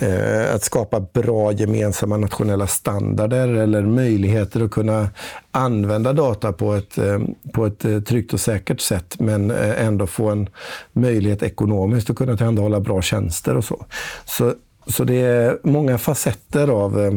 eh, 0.00 0.54
att 0.54 0.62
skapa 0.62 1.00
bra 1.00 1.52
gemensamma 1.52 2.16
nationella 2.16 2.66
standarder 2.66 3.48
eller 3.48 3.82
möjligheter 3.82 4.60
att 4.60 4.70
kunna 4.70 5.08
använda 5.50 6.12
data 6.12 6.52
på 6.52 6.74
ett, 6.74 6.98
eh, 6.98 7.18
på 7.52 7.66
ett 7.66 7.84
eh, 7.84 8.00
tryggt 8.00 8.32
och 8.32 8.40
säkert 8.40 8.80
sätt 8.80 9.16
men 9.18 9.50
eh, 9.50 9.86
ändå 9.86 10.06
få 10.06 10.30
en 10.30 10.48
möjlighet 10.92 11.42
ekonomiskt 11.42 12.10
att 12.10 12.16
kunna 12.16 12.36
tillhandahålla 12.36 12.80
bra 12.80 13.02
tjänster 13.02 13.56
och 13.56 13.64
så. 13.64 13.86
Så, 14.24 14.54
så 14.86 15.04
det 15.04 15.20
är 15.20 15.58
många 15.62 15.98
facetter 15.98 16.68
av, 16.68 17.00
eh, 17.00 17.14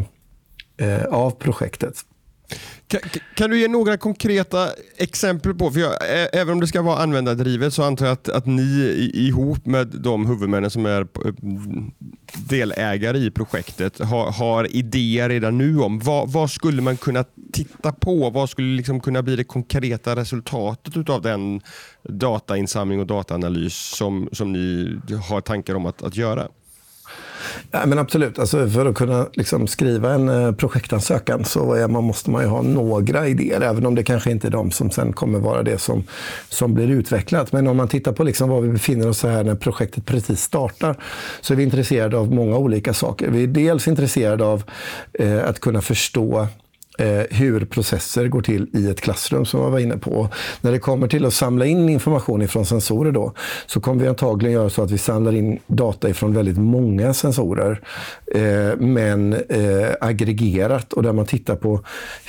eh 0.87 1.05
av 1.05 1.31
projektet. 1.31 1.95
Kan, 2.87 2.99
kan, 3.35 3.49
du 3.49 3.59
ge 3.59 3.67
några 3.67 3.97
konkreta 3.97 4.69
exempel 4.97 5.53
på, 5.53 5.71
för 5.71 5.79
jag, 5.79 5.93
även 6.33 6.53
om 6.53 6.59
det 6.59 6.67
ska 6.67 6.81
vara 6.81 7.03
användardrivet 7.03 7.73
så 7.73 7.83
antar 7.83 8.05
jag 8.05 8.13
att, 8.13 8.29
att 8.29 8.45
ni 8.45 9.11
ihop 9.13 9.65
med 9.65 9.87
de 9.87 10.25
huvudmännen 10.25 10.69
som 10.69 10.85
är 10.85 11.07
delägare 12.49 13.17
i 13.17 13.31
projektet 13.31 13.99
har, 13.99 14.31
har 14.31 14.75
idéer 14.75 15.29
redan 15.29 15.57
nu 15.57 15.79
om 15.79 15.99
vad, 15.99 16.31
vad, 16.31 16.51
skulle 16.51 16.81
man 16.81 16.97
kunna 16.97 17.25
titta 17.53 17.91
på? 17.91 18.29
Vad 18.29 18.49
skulle 18.49 18.75
liksom 18.75 18.99
kunna 18.99 19.21
bli 19.21 19.35
det 19.35 19.43
konkreta 19.43 20.15
resultatet 20.15 21.09
av 21.09 21.21
den 21.21 21.61
datainsamling 22.03 22.99
och 22.99 23.07
dataanalys 23.07 23.75
som, 23.75 24.29
som 24.31 24.51
ni 24.53 24.97
har 25.29 25.41
tankar 25.41 25.75
om 25.75 25.85
att, 25.85 26.03
att 26.03 26.15
göra? 26.15 26.47
Ja, 27.71 27.85
men 27.85 27.99
absolut, 27.99 28.39
alltså 28.39 28.69
för 28.69 28.85
att 28.85 28.95
kunna 28.95 29.27
liksom 29.33 29.67
skriva 29.67 30.13
en 30.13 30.29
eh, 30.29 30.51
projektansökan 30.51 31.45
så 31.45 31.73
är 31.73 31.87
man, 31.87 32.03
måste 32.03 32.29
man 32.29 32.41
ju 32.41 32.47
ha 32.47 32.61
några 32.61 33.27
idéer, 33.27 33.61
även 33.61 33.85
om 33.85 33.95
det 33.95 34.03
kanske 34.03 34.31
inte 34.31 34.47
är 34.47 34.51
de 34.51 34.71
som 34.71 34.91
sen 34.91 35.13
kommer 35.13 35.39
vara 35.39 35.63
det 35.63 35.77
som, 35.77 36.03
som 36.49 36.73
blir 36.73 36.87
utvecklat. 36.87 37.51
Men 37.51 37.67
om 37.67 37.77
man 37.77 37.87
tittar 37.87 38.11
på 38.11 38.23
liksom 38.23 38.49
var 38.49 38.61
vi 38.61 38.69
befinner 38.69 39.09
oss 39.09 39.23
här 39.23 39.43
när 39.43 39.55
projektet 39.55 40.05
precis 40.05 40.41
startar, 40.41 40.95
så 41.41 41.53
är 41.53 41.57
vi 41.57 41.63
intresserade 41.63 42.17
av 42.17 42.33
många 42.33 42.57
olika 42.57 42.93
saker. 42.93 43.29
Vi 43.29 43.43
är 43.43 43.47
dels 43.47 43.87
intresserade 43.87 44.45
av 44.45 44.63
eh, 45.13 45.45
att 45.45 45.59
kunna 45.59 45.81
förstå 45.81 46.47
eh, 46.97 47.37
hur 47.37 47.65
processer 47.65 48.27
går 48.27 48.41
till 48.41 48.67
i 48.73 48.89
ett 48.89 49.01
klassrum 49.01 49.45
som 49.45 49.61
jag 49.61 49.69
var 49.69 49.79
inne 49.79 49.97
på. 49.97 50.29
När 50.61 50.71
det 50.71 50.79
kommer 50.79 51.07
till 51.07 51.25
att 51.25 51.33
samla 51.33 51.65
in 51.65 51.89
information 51.89 52.41
ifrån 52.41 52.65
sensorer 52.65 53.11
då, 53.11 53.33
så 53.65 53.79
kommer 53.79 54.01
vi 54.01 54.07
antagligen 54.07 54.53
göra 54.53 54.69
så 54.69 54.83
att 54.83 54.91
vi 54.91 54.97
samlar 54.97 55.35
in 55.35 55.59
data 55.67 56.09
ifrån 56.09 56.33
väldigt 56.33 56.57
många 56.57 57.13
sensorer. 57.13 57.81
Eh, 58.35 58.77
men 58.79 59.33
eh, 59.33 59.89
aggregerat 60.01 60.93
och 60.93 61.03
där 61.03 61.13
man 61.13 61.25
tittar 61.25 61.55
på 61.55 61.83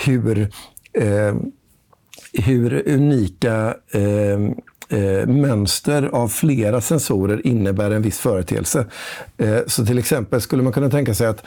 hur 0.06 0.50
eh, 0.92 1.34
hur 2.32 2.88
unika 2.88 3.74
eh, 3.90 4.38
eh, 4.88 5.26
mönster 5.26 6.10
av 6.12 6.28
flera 6.28 6.80
sensorer 6.80 7.46
innebär 7.46 7.90
en 7.90 8.02
viss 8.02 8.18
företeelse. 8.18 8.86
Eh, 9.36 9.58
så 9.66 9.86
till 9.86 9.98
exempel 9.98 10.40
skulle 10.40 10.62
man 10.62 10.72
kunna 10.72 10.90
tänka 10.90 11.14
sig 11.14 11.26
att 11.26 11.44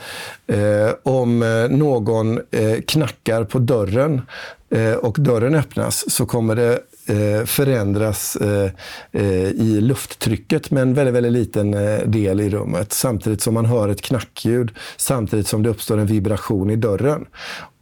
eh, 0.48 0.90
om 1.04 1.44
eh, 1.44 1.78
någon 1.78 2.38
eh, 2.52 2.82
knackar 2.88 3.44
på 3.44 3.60
dörren 3.60 4.22
eh, 4.70 4.94
och 4.94 5.18
dörren 5.20 5.56
öppnas 5.56 6.12
så 6.12 6.26
kommer 6.26 6.56
det 6.56 6.80
eh, 7.06 7.46
förändras 7.46 8.36
eh, 8.36 8.72
i 9.52 9.78
lufttrycket 9.82 10.72
med 10.72 10.82
en 10.82 10.94
väldigt, 10.94 11.16
väldigt 11.16 11.34
liten 11.34 11.72
del 12.12 12.42
i 12.42 12.50
rummet. 12.50 12.94
Samtidigt 12.94 13.42
som 13.42 13.54
man 13.54 13.66
hör 13.66 13.90
ett 13.90 14.02
knackljud, 14.02 14.72
samtidigt 14.98 15.48
som 15.48 15.64
det 15.64 15.70
uppstår 15.70 15.98
en 15.98 16.06
vibration 16.06 16.70
i 16.70 16.76
dörren 16.76 17.26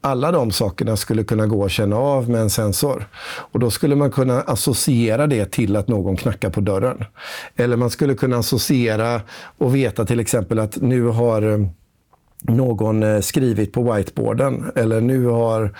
alla 0.01 0.31
de 0.31 0.51
sakerna 0.51 0.97
skulle 0.97 1.23
kunna 1.23 1.47
gå 1.47 1.65
att 1.65 1.71
känna 1.71 1.95
av 1.95 2.29
med 2.29 2.41
en 2.41 2.49
sensor. 2.49 3.07
Och 3.51 3.59
Då 3.59 3.71
skulle 3.71 3.95
man 3.95 4.11
kunna 4.11 4.41
associera 4.41 5.27
det 5.27 5.51
till 5.51 5.75
att 5.75 5.87
någon 5.87 6.17
knackar 6.17 6.49
på 6.49 6.61
dörren. 6.61 7.05
Eller 7.55 7.77
man 7.77 7.89
skulle 7.89 8.15
kunna 8.15 8.37
associera 8.37 9.21
och 9.57 9.75
veta 9.75 10.05
till 10.05 10.19
exempel 10.19 10.59
att 10.59 10.81
nu 10.81 11.03
har 11.03 11.41
eh, 11.41 11.59
någon 12.41 13.03
eh, 13.03 13.19
skrivit 13.19 13.73
på 13.73 13.93
whiteboarden 13.93 14.71
eller 14.75 15.01
nu 15.01 15.25
har 15.25 15.75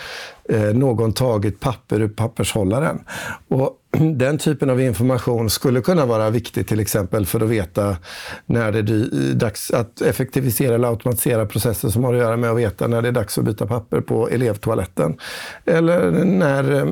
eh, 0.50 0.74
någon 0.74 1.14
tagit 1.14 1.60
papper 1.60 2.02
ur 2.02 2.10
pappershållaren. 2.10 3.00
Och 3.48 3.79
den 4.16 4.38
typen 4.38 4.70
av 4.70 4.82
information 4.82 5.50
skulle 5.50 5.82
kunna 5.82 6.06
vara 6.06 6.30
viktig 6.30 6.68
till 6.68 6.80
exempel 6.80 7.26
för 7.26 7.42
att 7.42 7.50
veta 7.50 7.98
när 8.46 8.72
det 8.72 8.80
är 8.80 9.30
eh, 9.30 9.36
dags 9.36 9.72
att 9.72 10.02
effektivisera 10.02 10.76
eller 10.76 10.88
automatisera 10.88 11.46
processer 11.46 11.90
som 11.90 12.04
har 12.04 12.14
att 12.14 12.20
göra 12.20 12.38
med 12.38 12.50
att 12.50 12.58
veta 12.58 12.88
när 12.88 13.02
det 13.02 13.08
är 13.08 13.12
dags 13.12 13.38
att 13.38 13.46
byta 13.46 13.68
papper 13.68 14.02
på 14.02 14.30
elevtoaletten. 14.30 15.18
Eller 15.66 16.12
när 16.12 16.72
eh, 16.72 16.88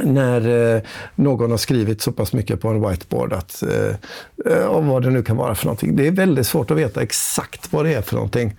när 0.00 0.74
eh, 0.76 0.82
någon 1.14 1.50
har 1.50 1.58
skrivit 1.58 2.00
så 2.00 2.12
pass 2.12 2.32
mycket 2.32 2.60
på 2.60 2.68
en 2.68 2.88
whiteboard 2.88 3.32
att, 3.32 3.62
eh, 3.62 4.66
och 4.66 4.84
vad 4.84 5.02
det 5.02 5.10
nu 5.10 5.22
kan 5.22 5.36
vara 5.36 5.54
för 5.54 5.66
någonting. 5.66 5.96
Det 5.96 6.06
är 6.06 6.10
väldigt 6.10 6.46
svårt 6.46 6.70
att 6.70 6.76
veta 6.76 7.02
exakt 7.02 7.72
vad 7.72 7.84
det 7.84 7.94
är 7.94 8.02
för 8.02 8.14
någonting 8.14 8.56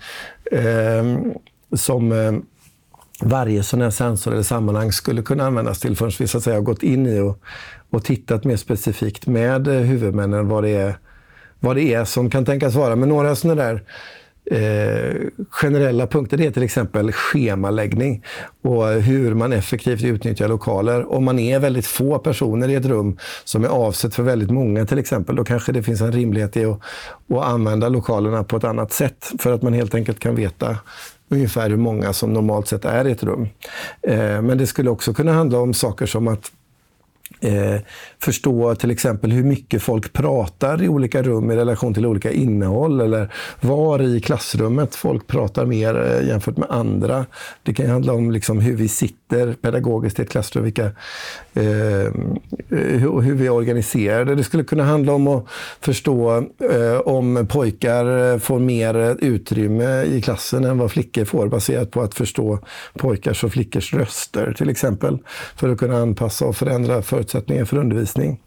som 1.75 2.11
varje 3.21 3.63
sån 3.63 3.81
här 3.81 3.89
sensor 3.89 4.31
eller 4.31 4.43
sammanhang 4.43 4.91
skulle 4.91 5.21
kunna 5.21 5.45
användas 5.45 5.79
till 5.79 5.97
förrän 5.97 6.11
vi 6.19 6.27
så 6.27 6.37
att 6.37 6.43
säga, 6.43 6.55
har 6.55 6.61
gått 6.61 6.83
in 6.83 7.07
i 7.07 7.19
och, 7.19 7.39
och 7.89 8.03
tittat 8.03 8.43
mer 8.43 8.57
specifikt 8.57 9.27
med 9.27 9.67
eh, 9.67 9.73
huvudmännen 9.73 10.47
vad 10.47 10.63
det 10.63 10.69
är, 10.69 10.97
vad 11.59 11.75
det 11.75 11.93
är 11.93 12.05
som 12.05 12.29
kan 12.29 12.45
tänkas 12.45 12.75
vara. 12.75 12.95
Men 12.95 13.09
några 13.09 13.35
sådana 13.35 13.63
där 13.63 13.83
Eh, 14.51 15.15
generella 15.49 16.07
punkter 16.07 16.37
det 16.37 16.45
är 16.45 16.51
till 16.51 16.63
exempel 16.63 17.11
schemaläggning 17.11 18.23
och 18.63 18.87
hur 18.87 19.33
man 19.33 19.53
effektivt 19.53 20.03
utnyttjar 20.03 20.47
lokaler. 20.47 21.11
Om 21.11 21.25
man 21.25 21.39
är 21.39 21.59
väldigt 21.59 21.85
få 21.85 22.19
personer 22.19 22.69
i 22.69 22.75
ett 22.75 22.85
rum 22.85 23.17
som 23.43 23.63
är 23.63 23.67
avsett 23.67 24.15
för 24.15 24.23
väldigt 24.23 24.51
många 24.51 24.85
till 24.85 24.97
exempel, 24.99 25.35
då 25.35 25.43
kanske 25.43 25.71
det 25.71 25.83
finns 25.83 26.01
en 26.01 26.11
rimlighet 26.11 26.57
i 26.57 26.65
att, 26.65 26.79
att 27.29 27.43
använda 27.43 27.89
lokalerna 27.89 28.43
på 28.43 28.57
ett 28.57 28.63
annat 28.63 28.91
sätt 28.91 29.31
för 29.39 29.53
att 29.53 29.61
man 29.61 29.73
helt 29.73 29.95
enkelt 29.95 30.19
kan 30.19 30.35
veta 30.35 30.77
ungefär 31.29 31.69
hur 31.69 31.77
många 31.77 32.13
som 32.13 32.33
normalt 32.33 32.67
sett 32.67 32.85
är 32.85 33.07
i 33.07 33.11
ett 33.11 33.23
rum. 33.23 33.49
Eh, 34.01 34.41
men 34.41 34.57
det 34.57 34.67
skulle 34.67 34.89
också 34.89 35.13
kunna 35.13 35.33
handla 35.33 35.59
om 35.59 35.73
saker 35.73 36.05
som 36.05 36.27
att 36.27 36.51
Eh, 37.41 37.81
förstå 38.19 38.75
till 38.75 38.91
exempel 38.91 39.31
hur 39.31 39.43
mycket 39.43 39.81
folk 39.81 40.13
pratar 40.13 40.83
i 40.83 40.89
olika 40.89 41.21
rum 41.23 41.51
i 41.51 41.55
relation 41.55 41.93
till 41.93 42.05
olika 42.05 42.31
innehåll 42.31 43.01
eller 43.01 43.33
var 43.61 44.01
i 44.01 44.21
klassrummet 44.21 44.95
folk 44.95 45.27
pratar 45.27 45.65
mer 45.65 46.05
eh, 46.05 46.27
jämfört 46.27 46.57
med 46.57 46.71
andra. 46.71 47.25
Det 47.63 47.73
kan 47.73 47.89
handla 47.89 48.13
om 48.13 48.31
liksom 48.31 48.59
hur 48.59 48.75
vi 48.75 48.87
sitter 48.87 49.53
pedagogiskt 49.53 50.19
i 50.19 50.21
ett 50.21 50.29
klassrum, 50.29 50.63
vilka, 50.63 50.85
eh, 51.53 52.11
hur, 52.69 53.21
hur, 53.21 53.35
vi 53.35 53.45
är 53.45 53.49
organiserade. 53.49 54.35
Det 54.35 54.43
skulle 54.43 54.63
kunna 54.63 54.83
handla 54.83 55.13
om 55.13 55.27
att 55.27 55.45
förstå 55.81 56.37
eh, 56.71 56.99
om 57.05 57.47
pojkar 57.49 58.33
eh, 58.33 58.39
får 58.39 58.59
mer 58.59 59.17
utrymme 59.19 60.03
i 60.03 60.21
klassen 60.21 60.63
än 60.63 60.77
vad 60.77 60.91
flickor 60.91 61.25
får 61.25 61.47
baserat 61.47 61.91
på 61.91 62.01
att 62.01 62.13
förstå 62.13 62.59
pojkars 62.97 63.43
och 63.43 63.51
flickors 63.51 63.93
röster 63.93 64.53
till 64.57 64.69
exempel. 64.69 65.17
För 65.55 65.69
att 65.69 65.77
kunna 65.77 65.97
anpassa 65.97 66.45
och 66.45 66.55
förändra 66.55 67.01
förutsättningar 67.01 67.28
förutsättningar 67.29 67.65
för 67.65 67.77
undervisning. 67.77 68.39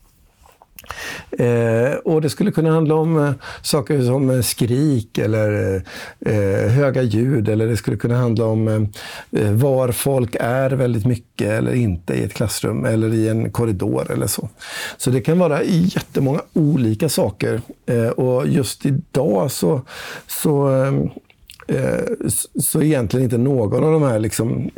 Eh, 1.39 1.95
och 2.05 2.21
Det 2.21 2.31
skulle 2.31 2.51
kunna 2.51 2.71
handla 2.71 2.95
om 2.95 3.19
eh, 3.19 3.33
saker 3.63 4.03
som 4.03 4.31
eh, 4.31 4.43
skrik 4.43 5.19
eller 5.19 5.83
eh, 6.21 6.37
eh, 6.37 6.71
höga 6.71 7.03
ljud. 7.03 7.49
Eller 7.49 7.67
det 7.67 7.77
skulle 7.77 7.97
kunna 7.97 8.17
handla 8.17 8.45
om 8.45 8.69
eh, 8.69 8.83
eh, 9.43 9.53
var 9.53 9.93
folk 9.93 10.37
är 10.41 10.71
väldigt 10.71 11.07
mycket 11.07 11.49
eller 11.49 11.75
inte 11.75 12.15
i 12.15 12.25
ett 12.25 12.35
klassrum 12.35 12.85
eller 12.85 13.15
i 13.15 13.29
en 13.29 13.51
korridor 13.53 14.13
eller 14.13 14.27
så. 14.27 14.49
Så 14.97 15.11
det 15.11 15.21
kan 15.21 15.39
vara 15.39 15.63
jättemånga 15.65 16.41
olika 16.53 17.09
saker. 17.09 17.61
Eh, 17.87 18.09
och 18.09 18.49
just 18.49 18.87
idag 18.87 19.51
så, 19.51 19.83
så 20.27 20.71
så 22.61 22.83
egentligen 22.83 23.25
inte 23.25 23.39
någon 23.39 23.85
av 23.85 23.93
de 23.93 24.03
här 24.03 24.19
liksom, 24.19 24.71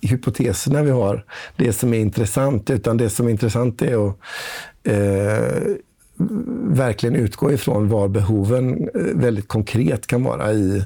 hypoteserna 0.00 0.82
vi 0.82 0.90
har 0.90 1.24
det 1.56 1.72
som 1.72 1.94
är 1.94 1.98
intressant, 1.98 2.70
utan 2.70 2.96
det 2.96 3.10
som 3.10 3.26
är 3.26 3.30
intressant 3.30 3.82
är 3.82 4.08
att 4.08 4.16
eh, 4.82 5.72
verkligen 6.76 7.16
utgå 7.16 7.52
ifrån 7.52 7.88
var 7.88 8.08
behoven 8.08 8.88
eh, 8.94 9.00
väldigt 9.14 9.48
konkret 9.48 10.06
kan 10.06 10.24
vara 10.24 10.52
i, 10.52 10.84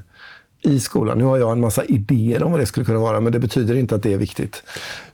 i 0.62 0.81
skolan. 0.81 1.19
Nu 1.19 1.25
har 1.25 1.38
jag 1.38 1.52
en 1.52 1.61
massa 1.61 1.85
idéer 1.85 2.42
om 2.42 2.50
vad 2.50 2.61
det 2.61 2.66
skulle 2.66 2.87
kunna 2.87 2.99
vara, 2.99 3.21
men 3.21 3.33
det 3.33 3.38
betyder 3.38 3.75
inte 3.75 3.95
att 3.95 4.02
det 4.02 4.12
är 4.12 4.19
viktigt 4.19 4.62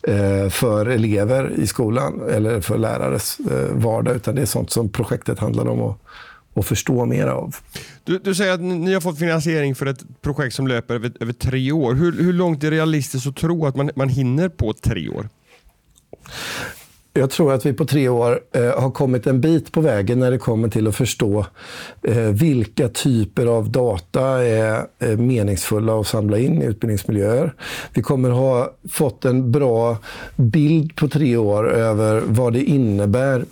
eh, 0.03 0.49
för 0.49 0.87
elever 0.87 1.53
i 1.57 1.67
skolan 1.67 2.23
eller 2.31 2.61
för 2.61 2.79
lärares 2.79 3.39
eh, 3.41 3.75
vardag, 3.77 4.17
utan 4.17 4.35
det 4.35 4.43
är 4.43 4.47
sånt 4.47 4.71
som 4.71 4.89
projektet 4.89 5.39
handlar 5.39 5.69
om 5.69 5.83
att 5.83 5.99
och 6.59 6.67
förstå 6.67 7.05
mer 7.05 7.27
av. 7.27 7.57
Du, 8.05 8.19
du, 8.19 8.35
säger 8.35 8.53
att 8.53 8.61
ni 8.61 8.95
har 8.95 9.01
fått 9.01 9.19
finansiering 9.19 9.75
för 9.75 9.87
ett 9.87 10.05
projekt 10.23 10.55
som 10.55 10.67
löper 10.67 10.95
över, 10.95 11.13
över 11.21 11.33
tre 11.33 11.73
år. 11.73 11.95
Hur, 11.95 12.13
hur 12.13 12.33
långt 12.33 12.65
är 12.65 12.71
det 12.71 12.77
realistiskt 12.77 13.27
att 13.27 13.37
tro 13.37 13.67
att 13.67 13.77
man, 13.77 13.91
man 13.95 14.09
hinner 14.09 14.49
på 14.49 14.73
tre 14.73 15.09
år? 15.09 15.29
Jag 17.13 17.31
tror 17.31 17.53
att 17.53 17.67
vi 17.67 17.73
på 17.73 17.85
tre 17.85 18.09
år 18.09 18.41
eh, 18.53 18.81
har 18.81 18.91
kommit 18.91 19.27
en 19.27 19.41
bit 19.41 19.73
på 19.73 19.81
vägen 19.81 20.19
när 20.19 20.31
det 20.31 20.39
kommer 20.39 20.69
till 20.69 20.87
att 20.87 20.97
förstå 20.97 21.47
eh, 22.03 22.17
vilka 22.17 22.89
typer 22.89 23.47
av 23.47 23.71
data 23.71 24.45
är 24.45 24.87
eh, 24.99 25.17
meningsfulla 25.17 26.01
att 26.01 26.07
samla 26.07 26.39
in 26.39 26.63
i 26.63 26.65
utbildningsmiljöer. 26.65 27.55
Vi 27.95 28.03
kommer 28.03 28.31
ha 28.31 28.73
fått 28.91 29.25
en 29.25 29.53
bra 29.53 29.97
bild 30.37 30.97
på 30.97 31.09
tre 31.09 31.37
år 31.37 31.71
över 31.73 32.23
vad 32.27 32.53
det 32.53 32.65
innebär 32.65 33.45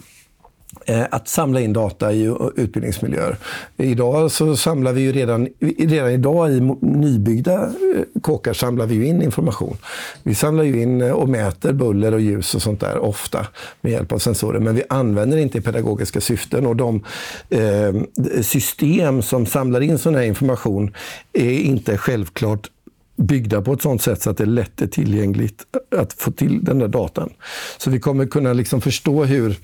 Eh, 0.88 1.04
att 1.10 1.28
samla 1.28 1.60
in 1.60 1.72
data 1.72 2.12
i 2.12 2.34
utbildningsmiljöer. 2.56 3.36
Idag 3.76 4.30
så 4.30 4.56
samlar 4.56 4.92
vi 4.92 5.00
ju 5.00 5.12
redan, 5.12 5.48
redan 5.78 6.10
idag 6.10 6.52
i 6.52 6.60
nybyggda 6.80 7.62
eh, 7.62 8.20
kåkar 8.20 8.52
samlar 8.52 8.86
vi 8.86 9.06
in 9.06 9.22
information. 9.22 9.76
Vi 10.22 10.34
samlar 10.34 10.64
ju 10.64 10.82
in 10.82 11.00
eh, 11.00 11.10
och 11.10 11.28
mäter 11.28 11.72
buller 11.72 12.14
och 12.14 12.20
ljus 12.20 12.54
och 12.54 12.62
sånt 12.62 12.80
där 12.80 12.98
ofta 12.98 13.46
med 13.80 13.92
hjälp 13.92 14.12
av 14.12 14.18
sensorer. 14.18 14.60
Men 14.60 14.74
vi 14.74 14.82
använder 14.88 15.38
inte 15.38 15.58
i 15.58 15.60
pedagogiska 15.60 16.20
syften 16.20 16.66
och 16.66 16.76
de 16.76 17.04
eh, 17.50 17.94
system 18.42 19.22
som 19.22 19.46
samlar 19.46 19.80
in 19.80 19.98
sån 19.98 20.14
här 20.14 20.22
information 20.22 20.94
är 21.32 21.50
inte 21.50 21.98
självklart 21.98 22.70
byggda 23.16 23.62
på 23.62 23.72
ett 23.72 23.82
sådant 23.82 24.02
sätt 24.02 24.22
så 24.22 24.30
att 24.30 24.36
det 24.36 24.44
är 24.44 24.46
lätt 24.46 24.92
tillgängligt 24.92 25.66
att 25.96 26.12
få 26.12 26.32
till 26.32 26.64
den 26.64 26.78
där 26.78 26.88
datan. 26.88 27.32
Så 27.78 27.90
vi 27.90 28.00
kommer 28.00 28.26
kunna 28.26 28.52
liksom 28.52 28.80
förstå 28.80 29.24
hur 29.24 29.58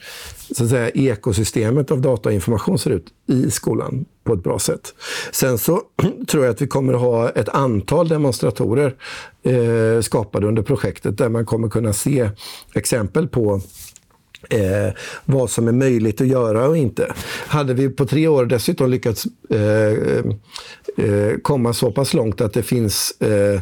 så 0.56 0.64
att 0.64 0.70
säga, 0.70 0.90
ekosystemet 0.90 1.90
av 1.90 2.00
data 2.00 2.28
och 2.28 2.34
information 2.34 2.78
ser 2.78 2.90
ut 2.90 3.06
i 3.26 3.50
skolan 3.50 4.04
på 4.24 4.34
ett 4.34 4.42
bra 4.42 4.58
sätt. 4.58 4.94
Sen 5.32 5.58
så 5.58 5.82
tror 6.28 6.44
jag 6.44 6.52
att 6.52 6.62
vi 6.62 6.66
kommer 6.66 6.92
ha 6.92 7.30
ett 7.30 7.48
antal 7.48 8.08
demonstratorer 8.08 8.94
eh, 9.42 10.00
skapade 10.00 10.46
under 10.46 10.62
projektet 10.62 11.18
där 11.18 11.28
man 11.28 11.46
kommer 11.46 11.68
kunna 11.68 11.92
se 11.92 12.30
exempel 12.74 13.28
på 13.28 13.60
Eh, 14.50 14.92
vad 15.24 15.50
som 15.50 15.68
är 15.68 15.72
möjligt 15.72 16.20
att 16.20 16.26
göra 16.26 16.68
och 16.68 16.76
inte. 16.76 17.12
Hade 17.46 17.74
vi 17.74 17.88
på 17.88 18.06
tre 18.06 18.28
år 18.28 18.46
dessutom 18.46 18.90
lyckats 18.90 19.26
eh, 19.50 19.92
eh, 21.06 21.36
komma 21.42 21.72
så 21.72 21.92
pass 21.92 22.14
långt 22.14 22.40
att 22.40 22.52
det 22.52 22.62
finns 22.62 23.20
eh, 23.20 23.60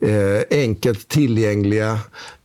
eh, 0.00 0.42
enkelt 0.50 1.08
tillgängliga 1.08 1.98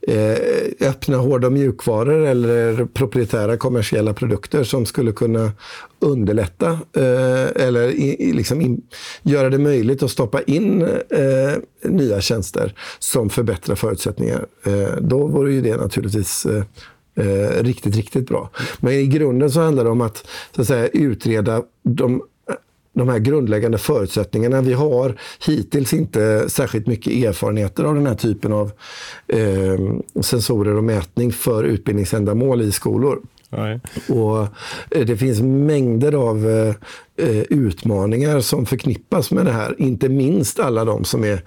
eh, 0.07 0.37
öppna 0.79 1.17
hårda 1.17 1.49
mjukvaror 1.49 2.25
eller 2.25 2.85
proprietära 2.85 3.57
kommersiella 3.57 4.13
produkter 4.13 4.63
som 4.63 4.85
skulle 4.85 5.11
kunna 5.11 5.51
underlätta 5.99 6.79
eh, 6.95 7.63
eller 7.65 7.89
i, 7.89 8.33
liksom 8.33 8.61
in, 8.61 8.81
göra 9.21 9.49
det 9.49 9.57
möjligt 9.57 10.03
att 10.03 10.11
stoppa 10.11 10.41
in 10.41 10.81
eh, 11.09 11.53
nya 11.83 12.21
tjänster 12.21 12.73
som 12.99 13.29
förbättrar 13.29 13.75
förutsättningar. 13.75 14.45
Eh, 14.65 14.95
då 15.01 15.27
vore 15.27 15.53
ju 15.53 15.61
det 15.61 15.77
naturligtvis 15.77 16.47
eh, 17.15 17.63
riktigt, 17.63 17.95
riktigt 17.95 18.27
bra. 18.27 18.49
Men 18.79 18.93
i 18.93 19.07
grunden 19.07 19.51
så 19.51 19.61
handlar 19.61 19.83
det 19.83 19.89
om 19.89 20.01
att, 20.01 20.27
så 20.55 20.61
att 20.61 20.67
säga, 20.67 20.87
utreda 20.87 21.63
de 21.83 22.21
de 22.93 23.09
här 23.09 23.19
grundläggande 23.19 23.77
förutsättningarna. 23.77 24.61
Vi 24.61 24.73
har 24.73 25.15
hittills 25.45 25.93
inte 25.93 26.49
särskilt 26.49 26.87
mycket 26.87 27.13
erfarenheter 27.13 27.83
av 27.83 27.95
den 27.95 28.07
här 28.07 28.15
typen 28.15 28.53
av 28.53 28.71
eh, 29.27 29.79
sensorer 30.21 30.75
och 30.75 30.83
mätning 30.83 31.31
för 31.31 31.63
utbildningsändamål 31.63 32.61
i 32.61 32.71
skolor. 32.71 33.21
Nej. 33.49 33.79
Och 34.09 34.41
eh, 34.91 35.05
Det 35.05 35.17
finns 35.17 35.41
mängder 35.41 36.13
av 36.13 36.49
eh, 36.49 36.75
eh, 37.27 37.43
utmaningar 37.49 38.39
som 38.39 38.65
förknippas 38.65 39.31
med 39.31 39.45
det 39.45 39.51
här. 39.51 39.75
Inte 39.77 40.09
minst 40.09 40.59
alla 40.59 40.85
de 40.85 41.03
som 41.03 41.23
är 41.23 41.41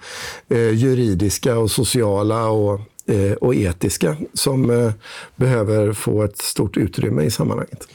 eh, 0.49 0.69
juridiska 0.69 1.57
och 1.57 1.71
sociala 1.71 2.47
och 2.49 2.81
Eh, 3.07 3.33
och 3.33 3.55
etiska 3.55 4.17
som 4.33 4.69
eh, 4.69 4.91
behöver 5.35 5.93
få 5.93 6.23
ett 6.23 6.37
stort 6.37 6.77
utrymme 6.77 7.23
i 7.23 7.31
sammanhanget. 7.31 7.87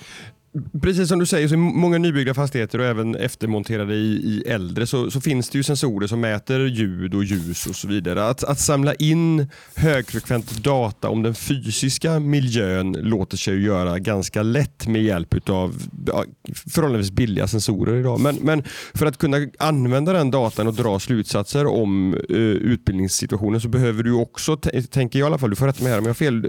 Precis 0.83 1.09
som 1.09 1.19
du 1.19 1.27
säger, 1.27 1.49
så 1.49 1.55
i 1.55 1.57
många 1.57 1.99
nybyggda 1.99 2.35
fastigheter 2.35 2.79
och 2.79 2.85
även 2.85 3.15
eftermonterade 3.15 3.95
i, 3.95 4.13
i 4.15 4.43
äldre 4.47 4.87
så, 4.87 5.11
så, 5.11 5.21
finns 5.21 5.51
det 5.51 5.59
ju 5.59 5.63
sensorer 5.63 6.07
som 6.07 6.21
mäter 6.21 6.67
ljud 6.67 7.15
och 7.15 7.25
ljus 7.25 7.67
och 7.67 7.77
så 7.77 7.89
vidare. 7.89 8.29
Att, 8.29 8.45
att 8.45 8.59
samla 8.59 8.95
in 8.95 9.47
högfrekvent 9.75 10.65
data 10.65 11.09
om 11.09 11.23
den 11.23 11.35
fysiska 11.35 12.21
miljön 12.21 12.93
låter 12.93 13.37
sig 13.37 13.63
göra 13.63 13.99
ganska 13.99 14.43
lätt 14.43 14.87
med 14.87 15.03
hjälp 15.03 15.49
av 15.51 15.75
ja, 16.07 16.25
förhållandevis 16.55 17.11
billiga 17.11 17.47
sensorer 17.47 18.01
idag. 18.01 18.21
Men, 18.21 18.37
men 18.37 18.65
för 18.95 19.07
att 19.07 19.19
kunna 19.19 19.37
använda 19.59 20.13
den 20.13 20.31
datan 20.31 20.67
och 20.67 20.75
dra 20.75 20.99
slutsatser 20.99 21.67
om 21.67 22.15
eh, 22.15 22.37
utbildningssituationen 22.37 23.61
så 23.61 23.69
behöver 23.69 24.03
du 24.03 24.13
också, 24.13 24.57
tänker 24.91 25.19
jag 25.19 25.27
i 25.27 25.29
alla 25.29 25.39
fall, 25.39 25.51
du 25.51 25.57
får 25.57 25.67
rätta 25.67 25.83
mig 25.83 25.93
här 25.93 25.99
om 25.99 26.05
jag 26.05 26.11
har 26.11 26.15
fel, 26.15 26.47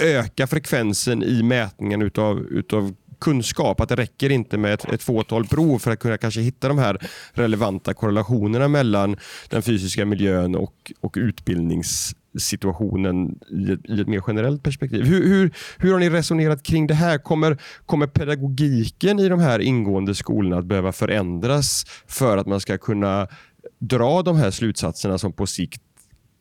öka 0.00 0.46
frekvensen 0.46 1.22
i 1.22 1.42
mätningen 1.42 2.02
utav, 2.02 2.46
utav 2.50 2.94
kunskap. 3.20 3.80
Att 3.80 3.88
det 3.88 3.96
räcker 3.96 4.30
inte 4.30 4.58
med 4.58 4.74
ett, 4.74 4.92
ett 4.92 5.02
fåtal 5.02 5.46
prov 5.46 5.78
för 5.78 5.90
att 5.90 5.98
kunna 5.98 6.18
kanske 6.18 6.40
hitta 6.40 6.68
de 6.68 6.78
här 6.78 6.98
relevanta 7.32 7.94
korrelationerna 7.94 8.68
mellan 8.68 9.16
den 9.48 9.62
fysiska 9.62 10.04
miljön 10.04 10.54
och, 10.54 10.92
och 11.00 11.14
utbildningssituationen 11.16 13.38
i 13.50 13.72
ett, 13.72 13.80
i 13.88 14.00
ett 14.00 14.08
mer 14.08 14.22
generellt 14.26 14.62
perspektiv. 14.62 15.04
Hur, 15.04 15.28
hur, 15.28 15.54
hur 15.78 15.92
har 15.92 15.98
ni 15.98 16.10
resonerat 16.10 16.62
kring 16.62 16.86
det 16.86 16.94
här? 16.94 17.18
Kommer, 17.18 17.58
kommer 17.86 18.06
pedagogiken 18.06 19.18
i 19.18 19.28
de 19.28 19.40
här 19.40 19.58
ingående 19.58 20.14
skolorna 20.14 20.58
att 20.58 20.66
behöva 20.66 20.92
förändras 20.92 21.84
för 22.06 22.36
att 22.36 22.46
man 22.46 22.60
ska 22.60 22.78
kunna 22.78 23.28
dra 23.78 24.22
de 24.22 24.36
här 24.36 24.50
slutsatserna 24.50 25.18
som 25.18 25.32
på 25.32 25.46
sikt 25.46 25.82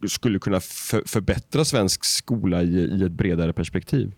skulle 0.07 0.39
kunna 0.39 0.59
för, 0.59 1.03
förbättra 1.05 1.65
svensk 1.65 2.05
skola 2.05 2.63
i, 2.63 2.77
i 2.77 3.03
ett 3.03 3.11
bredare 3.11 3.53
perspektiv? 3.53 4.11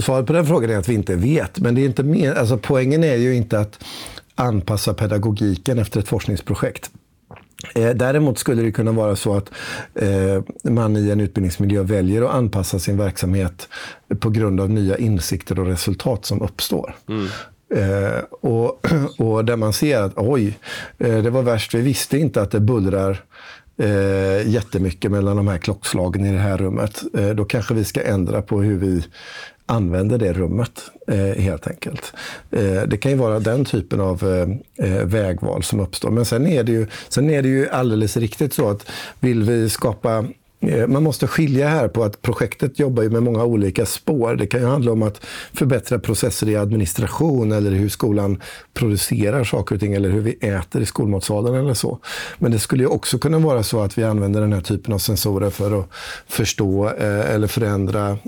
Svaret 0.00 0.26
på 0.26 0.32
den 0.32 0.46
frågan 0.46 0.70
är 0.70 0.76
att 0.76 0.88
vi 0.88 0.94
inte 0.94 1.16
vet. 1.16 1.58
Men 1.58 1.74
det 1.74 1.80
är 1.80 1.86
inte 1.86 2.02
mer, 2.02 2.34
alltså 2.34 2.58
poängen 2.58 3.04
är 3.04 3.16
ju 3.16 3.34
inte 3.34 3.60
att 3.60 3.78
anpassa 4.34 4.94
pedagogiken 4.94 5.78
efter 5.78 6.00
ett 6.00 6.08
forskningsprojekt. 6.08 6.90
Eh, 7.74 7.90
däremot 7.90 8.38
skulle 8.38 8.62
det 8.62 8.72
kunna 8.72 8.92
vara 8.92 9.16
så 9.16 9.36
att 9.36 9.50
eh, 9.94 10.42
man 10.72 10.96
i 10.96 11.10
en 11.10 11.20
utbildningsmiljö 11.20 11.82
väljer 11.82 12.22
att 12.22 12.34
anpassa 12.34 12.78
sin 12.78 12.96
verksamhet 12.96 13.68
på 14.20 14.30
grund 14.30 14.60
av 14.60 14.70
nya 14.70 14.98
insikter 14.98 15.58
och 15.58 15.66
resultat 15.66 16.24
som 16.24 16.42
uppstår. 16.42 16.94
Mm. 17.08 17.28
Eh, 17.74 18.18
och, 18.30 18.86
och 19.18 19.44
där 19.44 19.56
man 19.56 19.72
ser 19.72 20.02
att 20.02 20.12
oj, 20.16 20.58
det 20.98 21.30
var 21.30 21.42
värst, 21.42 21.74
vi 21.74 21.80
visste 21.80 22.18
inte 22.18 22.42
att 22.42 22.50
det 22.50 22.60
bullrar 22.60 23.24
eh, 23.76 24.48
jättemycket 24.48 25.10
mellan 25.10 25.36
de 25.36 25.48
här 25.48 25.58
klockslagen 25.58 26.24
i 26.24 26.32
det 26.32 26.38
här 26.38 26.58
rummet. 26.58 27.02
Eh, 27.14 27.28
då 27.28 27.44
kanske 27.44 27.74
vi 27.74 27.84
ska 27.84 28.02
ändra 28.02 28.42
på 28.42 28.62
hur 28.62 28.78
vi 28.78 29.04
använder 29.66 30.18
det 30.18 30.32
rummet 30.32 30.90
eh, 31.08 31.42
helt 31.42 31.66
enkelt. 31.66 32.12
Eh, 32.50 32.82
det 32.86 32.96
kan 32.96 33.12
ju 33.12 33.18
vara 33.18 33.40
den 33.40 33.64
typen 33.64 34.00
av 34.00 34.22
eh, 34.24 34.86
eh, 34.88 35.04
vägval 35.04 35.62
som 35.62 35.80
uppstår. 35.80 36.10
Men 36.10 36.24
sen 36.24 36.46
är, 36.46 36.64
det 36.64 36.72
ju, 36.72 36.86
sen 37.08 37.30
är 37.30 37.42
det 37.42 37.48
ju 37.48 37.68
alldeles 37.68 38.16
riktigt 38.16 38.54
så 38.54 38.68
att 38.68 38.86
vill 39.20 39.42
vi 39.42 39.70
skapa 39.70 40.24
eh, 40.60 40.86
man 40.86 41.02
måste 41.02 41.26
skilja 41.26 41.68
här 41.68 41.88
på 41.88 42.04
att 42.04 42.22
projektet 42.22 42.78
jobbar 42.78 43.04
med 43.04 43.22
många 43.22 43.44
olika 43.44 43.86
spår. 43.86 44.34
Det 44.34 44.46
kan 44.46 44.60
ju 44.60 44.66
handla 44.66 44.92
om 44.92 45.02
att 45.02 45.20
förbättra 45.52 45.98
processer 45.98 46.48
i 46.48 46.56
administration 46.56 47.52
eller 47.52 47.70
hur 47.70 47.88
skolan 47.88 48.40
producerar 48.74 49.44
saker 49.44 49.74
och 49.74 49.80
ting 49.80 49.94
eller 49.94 50.10
hur 50.10 50.20
vi 50.20 50.32
äter 50.32 50.82
i 50.82 50.86
skolmatsalen 50.86 51.54
eller 51.54 51.74
så. 51.74 51.98
Men 52.38 52.52
det 52.52 52.58
skulle 52.58 52.82
ju 52.82 52.88
också 52.88 53.18
kunna 53.18 53.38
vara 53.38 53.62
så 53.62 53.80
att 53.80 53.98
vi 53.98 54.04
använder 54.04 54.40
den 54.40 54.52
här 54.52 54.60
typen 54.60 54.94
av 54.94 54.98
sensorer 54.98 55.50
för 55.50 55.80
att 55.80 55.88
förstå 56.28 56.88
eh, 56.88 57.34
eller 57.34 57.46
förändra 57.46 58.18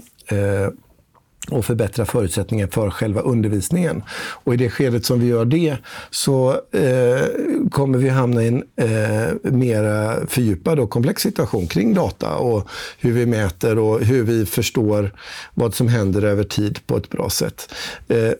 och 1.50 1.64
förbättra 1.64 2.04
förutsättningen 2.04 2.68
för 2.68 2.90
själva 2.90 3.20
undervisningen. 3.20 4.02
Och 4.44 4.54
I 4.54 4.57
det 4.57 4.70
skedet 4.70 5.04
som 5.04 5.20
vi 5.20 5.26
gör 5.26 5.44
det 5.44 5.76
så 6.11 6.50
eh, 6.50 7.26
kommer 7.70 7.98
vi 7.98 8.09
hamna 8.09 8.42
i 8.42 8.48
en 8.48 8.64
eh, 8.76 9.52
mer 9.52 10.26
fördjupad 10.26 10.78
och 10.78 10.90
komplex 10.90 11.22
situation 11.22 11.66
kring 11.66 11.94
data 11.94 12.35
och 12.35 12.68
hur 12.98 13.12
vi 13.12 13.26
mäter 13.26 13.78
och 13.78 14.00
hur 14.00 14.22
vi 14.22 14.46
förstår 14.46 15.12
vad 15.54 15.74
som 15.74 15.88
händer 15.88 16.22
över 16.22 16.44
tid 16.44 16.87
på 16.87 16.96
ett 16.96 17.11
bra 17.11 17.30
sätt. 17.30 17.74
Eh, 18.09 18.33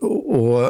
och, 0.00 0.62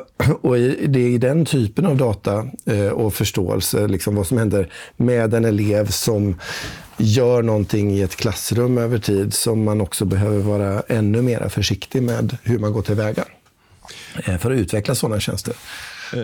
och 0.43 0.57
det 0.89 1.01
är 1.01 1.09
i 1.09 1.19
den 1.19 1.45
typen 1.45 1.87
av 1.87 1.97
data 1.97 2.47
eh, 2.67 2.89
och 2.89 3.15
förståelse, 3.15 3.89
liksom 3.89 4.15
vad 4.15 4.27
som 4.27 4.39
händer 4.39 4.73
med 4.97 5.35
en 5.35 5.45
elev 5.45 5.87
som 5.87 6.37
gör 6.99 7.43
någonting 7.43 7.93
i 7.93 8.03
ett 8.03 8.17
klassrum 8.17 8.79
över 8.79 8.99
tid 8.99 9.35
som 9.35 9.65
man 9.65 9.81
också 9.81 10.05
behöver 10.05 10.39
vara 10.39 10.83
ännu 10.89 11.23
mer 11.23 11.49
försiktig 11.49 12.03
med 12.03 12.37
hur 12.43 12.59
man 12.59 12.73
går 12.73 12.83
tillväga 12.83 13.25
eh, 14.25 14.39
för 14.39 14.51
att 14.51 14.59
utveckla 14.59 14.95
sådana 14.95 15.21
tjänster. 15.21 15.55
Eh, 16.15 16.23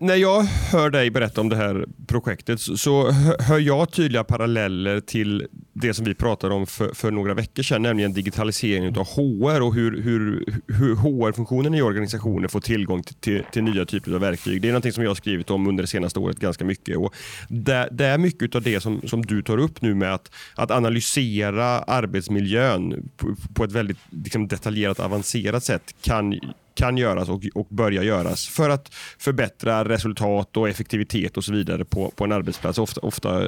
när 0.00 0.16
jag 0.16 0.42
hör 0.42 0.90
dig 0.90 1.10
berätta 1.10 1.40
om 1.40 1.48
det 1.48 1.56
här 1.56 1.86
projektet 2.06 2.60
så 2.60 3.10
hör 3.38 3.58
jag 3.58 3.90
tydliga 3.90 4.24
paralleller 4.24 5.00
till 5.00 5.46
det 5.80 5.94
som 5.94 6.04
vi 6.04 6.14
pratade 6.14 6.54
om 6.54 6.66
för, 6.66 6.94
för 6.94 7.10
några 7.10 7.34
veckor 7.34 7.62
sedan, 7.62 7.82
nämligen 7.82 8.12
digitaliseringen 8.12 8.96
av 8.96 9.06
HR 9.06 9.60
och 9.60 9.74
hur, 9.74 10.02
hur, 10.02 10.44
hur 10.66 10.94
HR-funktionen 10.94 11.74
i 11.74 11.82
organisationer 11.82 12.48
får 12.48 12.60
tillgång 12.60 13.02
till, 13.02 13.14
till, 13.14 13.42
till, 13.52 13.62
nya 13.62 13.84
typer 13.84 14.12
av 14.12 14.20
verktyg. 14.20 14.62
Det 14.62 14.68
är 14.68 14.72
något 14.72 14.94
som 14.94 15.02
jag 15.02 15.10
har 15.10 15.14
skrivit 15.14 15.50
om 15.50 15.66
under 15.66 15.82
det 15.82 15.86
senaste 15.86 16.18
året 16.18 16.38
ganska 16.38 16.64
mycket. 16.64 16.96
Och 16.96 17.14
det, 17.48 17.88
det 17.92 18.04
är 18.04 18.18
mycket 18.18 18.54
av 18.54 18.62
det 18.62 18.80
som, 18.80 19.02
som 19.04 19.26
du 19.26 19.42
tar 19.42 19.58
upp 19.58 19.82
nu 19.82 19.94
med 19.94 20.14
att, 20.14 20.30
att 20.54 20.70
analysera 20.70 21.64
arbetsmiljön 21.78 23.10
på, 23.16 23.36
på 23.54 23.64
ett 23.64 23.72
väldigt 23.72 23.98
liksom, 24.10 24.48
detaljerat 24.48 25.00
avancerat 25.00 25.64
sätt 25.64 25.94
kan 26.02 26.40
kan 26.78 26.96
göras 26.96 27.28
och, 27.28 27.42
och 27.54 27.66
börja 27.70 28.02
göras 28.02 28.48
för 28.48 28.70
att 28.70 28.94
förbättra 29.18 29.84
resultat 29.84 30.56
och 30.56 30.68
effektivitet 30.68 31.36
och 31.36 31.44
så 31.44 31.52
vidare 31.52 31.84
på, 31.84 32.10
på 32.10 32.24
en 32.24 32.32
arbetsplats, 32.32 32.78
ofta, 32.78 33.00
ofta 33.00 33.42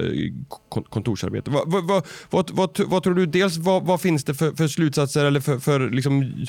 kontorsarbete. 0.68 1.50
Vad, 1.50 1.70
vad, 1.72 2.06
vad, 2.30 2.50
vad, 2.50 2.80
vad, 2.86 3.02
tror 3.02 3.14
du, 3.14 3.26
dels 3.26 3.56
vad, 3.56 3.82
vad 3.82 4.00
finns 4.00 4.24
det 4.24 4.34
för, 4.34 4.52
för 4.52 4.68
slutsatser 4.68 5.24
eller 5.24 5.40
för, 5.40 5.58
för 5.58 5.90
liksom, 5.90 6.46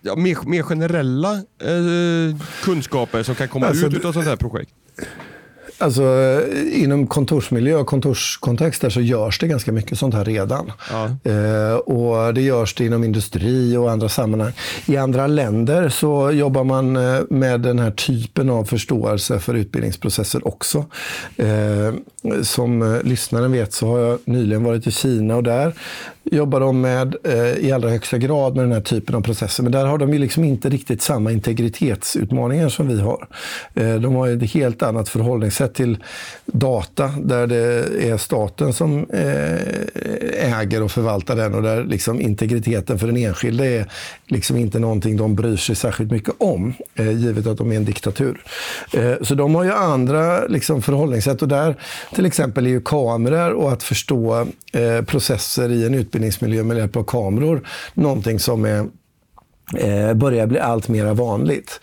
ja, 0.00 0.16
mer, 0.16 0.48
mer 0.48 0.62
generella 0.62 1.32
eh, 1.58 2.36
kunskaper 2.62 3.22
som 3.22 3.34
kan 3.34 3.48
komma 3.48 3.66
alltså, 3.66 3.86
ut 3.86 4.04
av 4.04 4.12
sånt 4.12 4.26
här 4.26 4.36
projekt? 4.36 4.74
Alltså, 5.80 6.02
inom 6.72 7.06
kontorsmiljö 7.06 7.76
och 7.76 7.86
kontorskontexter 7.86 8.90
så 8.90 9.00
görs 9.00 9.38
det 9.38 9.46
ganska 9.46 9.72
mycket 9.72 9.98
sånt 9.98 10.14
här 10.14 10.24
redan. 10.24 10.72
Ja. 10.90 11.30
Eh, 11.30 11.74
och 11.74 12.34
Det 12.34 12.40
görs 12.40 12.74
det 12.74 12.84
inom 12.84 13.04
industri 13.04 13.76
och 13.76 13.90
andra 13.90 14.08
sammanhang. 14.08 14.52
I 14.86 14.96
andra 14.96 15.26
länder 15.26 15.88
så 15.88 16.30
jobbar 16.30 16.64
man 16.64 16.96
eh, 16.96 17.20
med 17.30 17.60
den 17.60 17.78
här 17.78 17.90
typen 17.90 18.50
av 18.50 18.64
förståelse 18.64 19.38
för 19.38 19.54
utbildningsprocesser 19.54 20.48
också. 20.48 20.84
Eh, 21.36 21.94
som 22.42 22.82
eh, 22.82 23.02
lyssnaren 23.02 23.52
vet 23.52 23.72
så 23.72 23.86
har 23.86 23.98
jag 23.98 24.18
nyligen 24.24 24.64
varit 24.64 24.86
i 24.86 24.90
Kina 24.90 25.36
och 25.36 25.42
där 25.42 25.74
jobbar 26.24 26.60
de 26.60 26.80
med 26.80 27.16
eh, 27.24 27.66
i 27.66 27.72
allra 27.72 27.90
högsta 27.90 28.18
grad 28.18 28.56
med 28.56 28.64
den 28.64 28.72
här 28.72 28.80
typen 28.80 29.14
av 29.14 29.20
processer. 29.20 29.62
Men 29.62 29.72
där 29.72 29.86
har 29.86 29.98
de 29.98 30.12
ju 30.12 30.18
liksom 30.18 30.44
inte 30.44 30.68
riktigt 30.68 31.02
samma 31.02 31.32
integritetsutmaningar 31.32 32.68
som 32.68 32.88
vi 32.88 33.00
har. 33.00 33.26
Eh, 33.74 33.94
de 33.94 34.14
har 34.14 34.28
ett 34.28 34.52
helt 34.52 34.82
annat 34.82 35.08
förhållningssätt 35.08 35.74
till 35.74 35.98
data 36.46 37.14
där 37.22 37.46
det 37.46 37.84
är 38.08 38.16
staten 38.16 38.72
som 38.72 39.06
eh, 39.10 40.60
äger 40.60 40.82
och 40.82 40.90
förvaltar 40.90 41.36
den 41.36 41.54
och 41.54 41.62
där 41.62 41.84
liksom 41.84 42.20
integriteten 42.20 42.98
för 42.98 43.06
den 43.06 43.16
enskilde 43.16 43.66
är 43.66 43.86
liksom 44.26 44.56
inte 44.56 44.78
någonting 44.78 45.16
de 45.16 45.34
bryr 45.34 45.56
sig 45.56 45.76
särskilt 45.76 46.10
mycket 46.10 46.34
om, 46.38 46.74
eh, 46.94 47.10
givet 47.10 47.46
att 47.46 47.58
de 47.58 47.72
är 47.72 47.76
en 47.76 47.84
diktatur. 47.84 48.42
Eh, 48.94 49.14
så 49.22 49.34
de 49.34 49.54
har 49.54 49.64
ju 49.64 49.72
andra 49.72 50.46
liksom, 50.46 50.82
förhållningssätt 50.82 51.42
och 51.42 51.48
där 51.48 51.76
till 52.14 52.26
exempel 52.26 52.66
är 52.66 52.70
ju 52.70 52.80
kameror 52.80 53.52
och 53.52 53.72
att 53.72 53.82
förstå 53.82 54.46
eh, 54.72 55.02
processer 55.04 55.70
i 55.70 55.86
en 55.86 55.94
utbildningsmiljö 56.10 56.62
med 56.62 56.76
hjälp 56.76 56.96
av 56.96 57.02
kameror 57.04 57.62
någonting 57.94 58.38
som 58.38 58.64
är 58.64 58.86
eh, 59.78 60.14
börjar 60.14 60.46
bli 60.46 60.58
allt 60.58 60.88
mer 60.88 61.14
vanligt. 61.14 61.80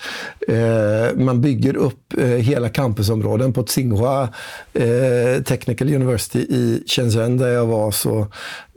Eh, 0.47 1.15
man 1.15 1.41
bygger 1.41 1.75
upp 1.75 2.13
eh, 2.17 2.25
hela 2.25 2.69
campusområden. 2.69 3.53
På 3.53 3.63
Tsinghua 3.63 4.29
eh, 4.73 5.43
Technical 5.43 5.93
University 5.93 6.39
i 6.39 6.83
Shenzhen 6.87 7.37
där 7.37 7.47
jag 7.47 7.65
var 7.65 7.91
så 7.91 8.27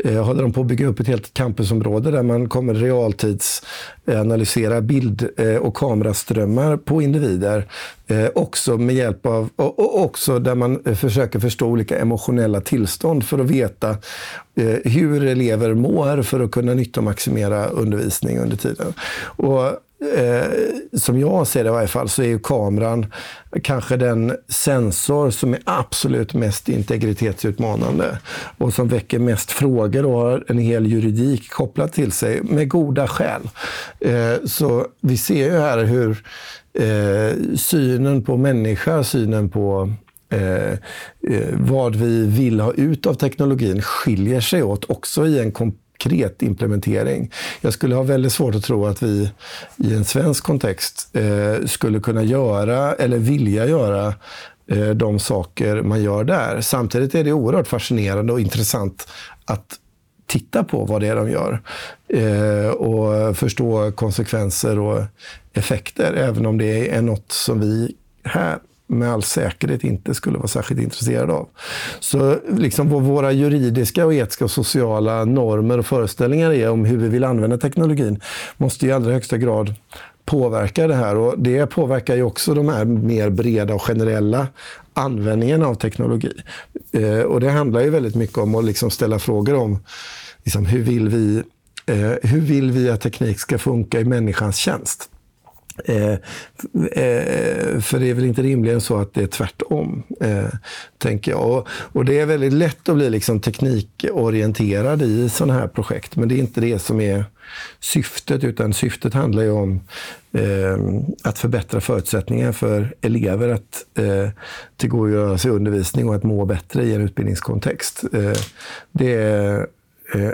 eh, 0.04 0.24
håller 0.24 0.42
de 0.42 0.52
på 0.52 0.60
att 0.60 0.66
bygga 0.66 0.86
upp 0.86 1.00
ett 1.00 1.06
helt 1.06 1.34
campusområde 1.34 2.10
där 2.10 2.22
man 2.22 2.48
kommer 2.48 2.74
realtids 2.74 3.62
Eh, 4.10 4.20
analysera 4.20 4.80
bild 4.80 5.28
eh, 5.36 5.56
och 5.56 5.76
kameraströmmar 5.76 6.76
på 6.76 7.02
individer. 7.02 7.66
Eh, 8.06 8.26
också 8.34 8.78
med 8.78 8.94
hjälp 8.94 9.26
av, 9.26 9.48
och, 9.56 9.78
och 9.78 10.02
också 10.02 10.38
där 10.38 10.54
man 10.54 10.96
försöker 10.96 11.40
förstå 11.40 11.66
olika 11.66 11.98
emotionella 11.98 12.60
tillstånd 12.60 13.24
för 13.24 13.38
att 13.38 13.50
veta 13.50 13.96
hur 14.84 15.24
elever 15.24 15.74
mår 15.74 16.22
för 16.22 16.40
att 16.40 16.50
kunna 16.50 16.74
nyttomaximera 16.74 17.66
undervisning 17.66 18.38
under 18.38 18.56
tiden. 18.56 18.94
Och 19.20 19.70
Eh, 20.16 20.46
som 20.98 21.20
jag 21.20 21.46
ser 21.46 21.64
det 21.64 21.68
i 21.68 21.72
varje 21.72 21.88
fall, 21.88 22.08
så 22.08 22.22
är 22.22 22.26
ju 22.26 22.38
kameran 22.38 23.06
kanske 23.62 23.96
den 23.96 24.36
sensor 24.48 25.30
som 25.30 25.54
är 25.54 25.60
absolut 25.64 26.34
mest 26.34 26.68
integritetsutmanande 26.68 28.18
och 28.58 28.74
som 28.74 28.88
väcker 28.88 29.18
mest 29.18 29.50
frågor 29.50 30.06
och 30.06 30.20
har 30.20 30.44
en 30.48 30.58
hel 30.58 30.86
juridik 30.86 31.50
kopplad 31.50 31.92
till 31.92 32.12
sig, 32.12 32.42
med 32.42 32.68
goda 32.68 33.08
skäl. 33.08 33.42
Eh, 34.00 34.44
så 34.44 34.86
vi 35.00 35.16
ser 35.16 35.44
ju 35.44 35.58
här 35.58 35.84
hur 35.84 36.24
eh, 36.72 37.56
synen 37.56 38.24
på 38.24 38.36
människa, 38.36 39.04
synen 39.04 39.48
på 39.48 39.90
Eh, 40.32 40.72
eh, 41.28 41.54
vad 41.58 41.96
vi 41.96 42.26
vill 42.26 42.60
ha 42.60 42.72
ut 42.72 43.06
av 43.06 43.14
teknologin 43.14 43.82
skiljer 43.82 44.40
sig 44.40 44.62
åt 44.62 44.90
också 44.90 45.26
i 45.26 45.38
en 45.38 45.52
konkret 46.02 46.42
implementering. 46.42 47.30
Jag 47.60 47.72
skulle 47.72 47.94
ha 47.94 48.02
väldigt 48.02 48.32
svårt 48.32 48.54
att 48.54 48.64
tro 48.64 48.86
att 48.86 49.02
vi 49.02 49.30
i 49.76 49.94
en 49.94 50.04
svensk 50.04 50.44
kontext 50.44 51.10
eh, 51.12 51.66
skulle 51.66 52.00
kunna 52.00 52.22
göra 52.22 52.94
eller 52.94 53.18
vilja 53.18 53.66
göra 53.66 54.14
eh, 54.66 54.90
de 54.90 55.18
saker 55.18 55.82
man 55.82 56.02
gör 56.02 56.24
där. 56.24 56.60
Samtidigt 56.60 57.14
är 57.14 57.24
det 57.24 57.32
oerhört 57.32 57.68
fascinerande 57.68 58.32
och 58.32 58.40
intressant 58.40 59.08
att 59.44 59.78
titta 60.26 60.64
på 60.64 60.84
vad 60.84 61.00
det 61.00 61.06
är 61.06 61.16
de 61.16 61.30
gör 61.30 61.60
eh, 62.08 62.70
och 62.70 63.36
förstå 63.36 63.92
konsekvenser 63.92 64.78
och 64.78 65.02
effekter, 65.52 66.12
även 66.12 66.46
om 66.46 66.58
det 66.58 66.94
är 66.94 67.02
något 67.02 67.32
som 67.32 67.60
vi 67.60 67.94
här 68.24 68.58
med 68.90 69.12
all 69.12 69.22
säkerhet 69.22 69.84
inte 69.84 70.14
skulle 70.14 70.38
vara 70.38 70.48
särskilt 70.48 70.80
intresserade 70.80 71.32
av. 71.32 71.48
Så 72.00 72.36
liksom 72.50 72.90
vad 72.90 73.02
våra 73.02 73.32
juridiska, 73.32 74.06
och 74.06 74.14
etiska 74.14 74.44
och 74.44 74.50
sociala 74.50 75.24
normer 75.24 75.78
och 75.78 75.86
föreställningar 75.86 76.52
är 76.52 76.70
om 76.70 76.84
hur 76.84 76.96
vi 76.96 77.08
vill 77.08 77.24
använda 77.24 77.58
teknologin 77.58 78.20
måste 78.56 78.86
i 78.86 78.92
allra 78.92 79.12
högsta 79.12 79.38
grad 79.38 79.74
påverka 80.24 80.86
det 80.86 80.94
här. 80.94 81.16
Och 81.16 81.38
det 81.38 81.66
påverkar 81.66 82.16
ju 82.16 82.22
också 82.22 82.54
de 82.54 82.68
här 82.68 82.84
mer 82.84 83.30
breda 83.30 83.74
och 83.74 83.82
generella 83.82 84.48
användningen 84.94 85.62
av 85.62 85.74
teknologi. 85.74 86.32
Eh, 86.92 87.20
och 87.20 87.40
det 87.40 87.50
handlar 87.50 87.80
ju 87.80 87.90
väldigt 87.90 88.14
mycket 88.14 88.38
om 88.38 88.54
att 88.54 88.64
liksom 88.64 88.90
ställa 88.90 89.18
frågor 89.18 89.54
om 89.54 89.78
liksom, 90.44 90.66
hur, 90.66 90.82
vill 90.82 91.08
vi, 91.08 91.42
eh, 91.86 92.30
hur 92.30 92.40
vill 92.40 92.70
vi 92.70 92.90
att 92.90 93.00
teknik 93.00 93.40
ska 93.40 93.58
funka 93.58 94.00
i 94.00 94.04
människans 94.04 94.56
tjänst? 94.56 95.10
Eh, 95.84 96.12
eh, 96.12 97.80
för 97.80 97.98
det 97.98 98.10
är 98.10 98.14
väl 98.14 98.24
inte 98.24 98.42
rimligen 98.42 98.80
så 98.80 98.96
att 98.96 99.14
det 99.14 99.22
är 99.22 99.26
tvärtom, 99.26 100.02
eh, 100.20 100.48
tänker 100.98 101.30
jag. 101.30 101.50
Och, 101.50 101.68
och, 101.70 102.04
det 102.04 102.18
är 102.18 102.26
väldigt 102.26 102.52
lätt 102.52 102.88
att 102.88 102.94
bli 102.94 103.10
liksom 103.10 103.40
teknikorienterad 103.40 105.02
i 105.02 105.28
sådana 105.28 105.60
här 105.60 105.68
projekt, 105.68 106.16
men 106.16 106.28
det 106.28 106.34
är 106.34 106.38
inte 106.38 106.60
det 106.60 106.78
som 106.78 107.00
är 107.00 107.24
syftet, 107.80 108.44
utan 108.44 108.72
syftet 108.72 109.14
handlar 109.14 109.42
ju 109.42 109.50
om 109.50 109.80
eh, 110.32 110.78
att 111.22 111.38
förbättra 111.38 111.80
förutsättningar 111.80 112.52
för 112.52 112.94
elever 113.00 113.48
att 113.48 113.86
eh, 113.98 114.28
tillgodogöra 114.76 115.38
sig 115.38 115.50
undervisning 115.50 116.08
och 116.08 116.14
att 116.14 116.22
må 116.22 116.44
bättre 116.44 116.84
i 116.84 116.94
en 116.94 117.00
utbildningskontext. 117.00 118.04
Eh, 118.12 118.32
det 118.92 119.14
är, 119.14 119.66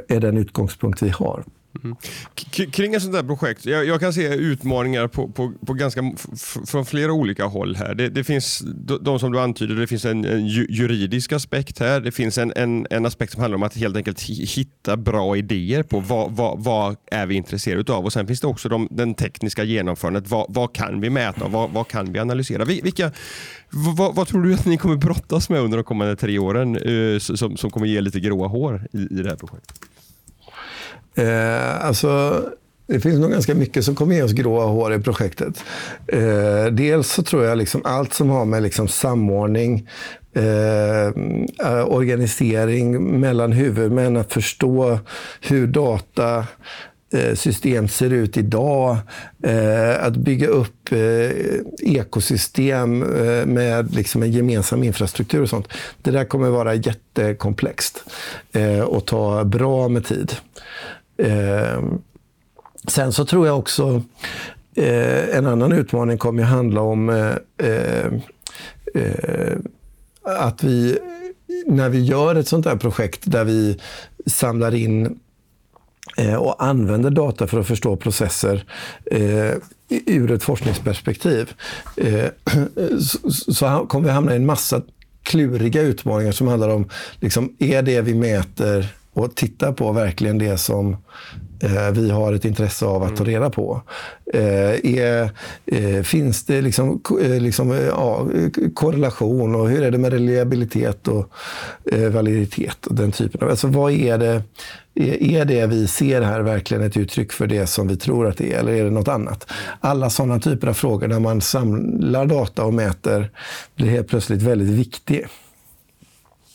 är 0.08 0.20
den 0.20 0.36
utgångspunkt 0.36 1.02
vi 1.02 1.08
har. 1.08 1.44
Mm. 1.84 1.96
Kring 2.72 2.94
ett 2.94 3.02
sånt 3.02 3.14
här 3.14 3.22
projekt, 3.22 3.66
jag, 3.66 3.86
jag 3.86 4.00
kan 4.00 4.12
se 4.12 4.34
utmaningar 4.34 5.08
på, 5.08 5.28
på, 5.28 5.52
på 5.66 5.74
ganska, 5.74 6.12
från 6.66 6.86
flera 6.86 7.12
olika 7.12 7.44
håll 7.44 7.76
här. 7.76 7.94
Det, 7.94 8.08
det 8.08 8.24
finns 8.24 8.62
de 9.00 9.18
som 9.18 9.32
du 9.32 9.40
antyder, 9.40 9.74
det 9.74 9.86
finns 9.86 10.04
en, 10.04 10.24
en, 10.24 10.46
juridisk 10.46 11.32
aspekt 11.32 11.78
här. 11.78 12.00
Det 12.00 12.12
finns 12.12 12.38
en, 12.38 12.52
en, 12.56 12.86
en, 12.90 13.06
aspekt 13.06 13.32
som 13.32 13.40
handlar 13.40 13.56
om 13.56 13.62
att 13.62 13.76
helt 13.76 13.96
enkelt 13.96 14.20
hitta 14.22 14.96
bra 14.96 15.36
idéer 15.36 15.82
på 15.82 16.00
vad, 16.00 16.32
vad, 16.32 16.64
vad 16.64 16.96
är 17.06 17.26
vi 17.26 17.34
intresserade 17.34 17.92
av. 17.92 18.04
Och 18.04 18.12
Sen 18.12 18.26
finns 18.26 18.40
det 18.40 18.46
också 18.46 18.68
de, 18.68 18.88
den 18.90 19.14
tekniska 19.14 19.64
genomförandet. 19.64 20.30
Vad, 20.30 20.46
vad 20.48 20.72
kan 20.72 21.00
vi 21.00 21.10
mäta? 21.10 21.48
Vad, 21.48 21.70
vad 21.70 21.88
kan 21.88 22.12
vi 22.12 22.18
analysera? 22.18 22.64
Vilka, 22.64 23.10
vad, 23.70 24.14
vad, 24.14 24.28
tror 24.28 24.42
du 24.42 24.54
att 24.54 24.66
ni 24.66 24.76
kommer 24.76 24.96
brottas 24.96 25.48
med 25.48 25.60
under 25.60 25.78
de 25.78 25.84
kommande 25.84 26.16
tre 26.16 26.38
åren 26.38 26.76
eh, 26.76 27.18
som, 27.18 27.56
som 27.56 27.70
kommer 27.70 27.86
ge 27.86 28.00
lite 28.00 28.20
gråa 28.20 28.48
hår 28.48 28.88
i, 28.92 28.98
i 28.98 29.22
det 29.22 29.28
här 29.28 29.36
projektet? 29.36 29.80
Eh, 31.16 31.86
alltså, 31.86 32.42
det 32.86 33.00
finns 33.00 33.20
nog 33.20 33.30
ganska 33.30 33.54
mycket 33.54 33.84
som 33.84 33.94
kommer 33.94 34.14
ge 34.14 34.22
oss 34.22 34.32
gråa 34.32 34.64
hår 34.64 34.94
i 34.94 35.00
projektet. 35.00 35.64
Eh, 36.06 36.66
dels 36.70 37.12
så 37.12 37.22
tror 37.22 37.44
jag 37.44 37.58
liksom 37.58 37.80
allt 37.84 38.12
som 38.12 38.30
har 38.30 38.44
med 38.44 38.62
liksom 38.62 38.88
samordning, 38.88 39.88
eh, 40.34 41.06
eh 41.66 41.84
organisering 41.86 43.20
mellan 43.20 43.52
huvudmän, 43.52 44.16
att 44.16 44.32
förstå 44.32 44.98
hur 45.40 45.66
data 45.66 46.46
eh, 47.12 47.34
system 47.34 47.88
ser 47.88 48.12
ut 48.12 48.36
idag. 48.36 48.96
Eh, 49.42 50.04
att 50.04 50.16
bygga 50.16 50.46
upp 50.46 50.72
ekosystem 51.78 52.98
med 53.46 53.94
liksom 53.94 54.22
en 54.22 54.32
gemensam 54.32 54.82
infrastruktur 54.82 55.42
och 55.42 55.48
sånt. 55.48 55.68
Det 56.02 56.10
där 56.10 56.24
kommer 56.24 56.48
vara 56.50 56.74
jättekomplext 56.74 58.04
och 58.86 59.06
ta 59.06 59.44
bra 59.44 59.88
med 59.88 60.04
tid. 60.04 60.36
Eh, 61.18 61.82
sen 62.88 63.12
så 63.12 63.24
tror 63.24 63.46
jag 63.46 63.58
också 63.58 64.02
eh, 64.74 65.36
en 65.36 65.46
annan 65.46 65.72
utmaning 65.72 66.18
kommer 66.18 66.42
att 66.42 66.48
handla 66.48 66.80
om 66.80 67.08
eh, 67.08 67.34
eh, 67.68 68.12
eh, 68.94 69.58
att 70.22 70.64
vi, 70.64 70.98
när 71.66 71.88
vi 71.88 72.04
gör 72.04 72.34
ett 72.34 72.48
sånt 72.48 72.66
här 72.66 72.76
projekt 72.76 73.20
där 73.24 73.44
vi 73.44 73.78
samlar 74.26 74.74
in 74.74 75.18
eh, 76.16 76.34
och 76.34 76.64
använder 76.64 77.10
data 77.10 77.46
för 77.46 77.60
att 77.60 77.66
förstå 77.66 77.96
processer 77.96 78.64
eh, 79.10 79.52
ur 79.88 80.30
ett 80.30 80.42
forskningsperspektiv, 80.42 81.52
eh, 81.96 82.30
så 83.48 83.86
kommer 83.88 84.08
vi 84.08 84.14
hamna 84.14 84.32
i 84.32 84.36
en 84.36 84.46
massa 84.46 84.82
kluriga 85.22 85.82
utmaningar 85.82 86.32
som 86.32 86.48
handlar 86.48 86.68
om, 86.68 86.88
liksom, 87.20 87.56
är 87.58 87.82
det 87.82 88.00
vi 88.00 88.14
mäter 88.14 88.94
och 89.16 89.34
tittar 89.34 89.72
på 89.72 89.92
verkligen 89.92 90.38
det 90.38 90.58
som 90.58 90.96
eh, 91.60 91.90
vi 91.92 92.10
har 92.10 92.32
ett 92.32 92.44
intresse 92.44 92.86
av 92.86 93.02
att 93.02 93.16
ta 93.16 93.22
mm. 93.22 93.34
reda 93.34 93.50
på. 93.50 93.82
Eh, 94.32 94.94
är, 94.96 95.30
eh, 95.66 96.02
finns 96.02 96.44
det 96.44 96.60
liksom, 96.60 97.00
liksom, 97.20 97.70
ja, 97.70 98.26
korrelation 98.74 99.54
och 99.54 99.68
hur 99.68 99.82
är 99.82 99.90
det 99.90 99.98
med 99.98 100.12
reliabilitet 100.12 101.08
och 101.08 101.30
validitet? 102.12 102.86
och 102.86 102.94
den 102.94 103.12
typen 103.12 103.42
av, 103.42 103.50
alltså 103.50 103.66
Vad 103.66 103.92
är 103.92 104.18
det, 104.18 104.42
är, 104.94 105.22
är 105.22 105.44
det 105.44 105.66
vi 105.66 105.86
ser 105.86 106.22
här 106.22 106.40
verkligen 106.40 106.82
ett 106.82 106.96
uttryck 106.96 107.32
för 107.32 107.46
det 107.46 107.66
som 107.66 107.88
vi 107.88 107.96
tror 107.96 108.26
att 108.26 108.36
det 108.36 108.52
är 108.52 108.58
eller 108.58 108.72
är 108.72 108.84
det 108.84 108.90
något 108.90 109.08
annat? 109.08 109.46
Alla 109.80 110.10
sådana 110.10 110.40
typer 110.40 110.66
av 110.66 110.74
frågor 110.74 111.08
där 111.08 111.20
man 111.20 111.40
samlar 111.40 112.26
data 112.26 112.64
och 112.64 112.74
mäter 112.74 113.30
blir 113.76 113.90
helt 113.90 114.08
plötsligt 114.08 114.42
väldigt 114.42 114.70
viktig. 114.70 115.26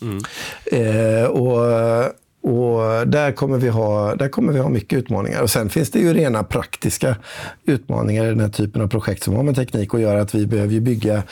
Mm. 0.02 0.18
Eh, 0.66 1.24
och 1.24 2.12
och 2.42 3.08
där 3.08 3.32
kommer, 3.32 3.58
vi 3.58 3.68
ha, 3.68 4.14
där 4.14 4.28
kommer 4.28 4.52
vi 4.52 4.58
ha 4.58 4.68
mycket 4.68 4.98
utmaningar. 4.98 5.42
Och 5.42 5.50
Sen 5.50 5.70
finns 5.70 5.90
det 5.90 5.98
ju 5.98 6.14
rena 6.14 6.44
praktiska 6.44 7.16
utmaningar 7.64 8.24
i 8.24 8.28
den 8.28 8.40
här 8.40 8.48
typen 8.48 8.82
av 8.82 8.88
projekt 8.88 9.22
som 9.22 9.34
har 9.36 9.42
med 9.42 9.56
teknik 9.56 9.94
att 9.94 10.00
göra. 10.00 10.20
Att 10.20 10.34
vi 10.34 10.46
behöver 10.46 10.80
bygga 10.80 11.22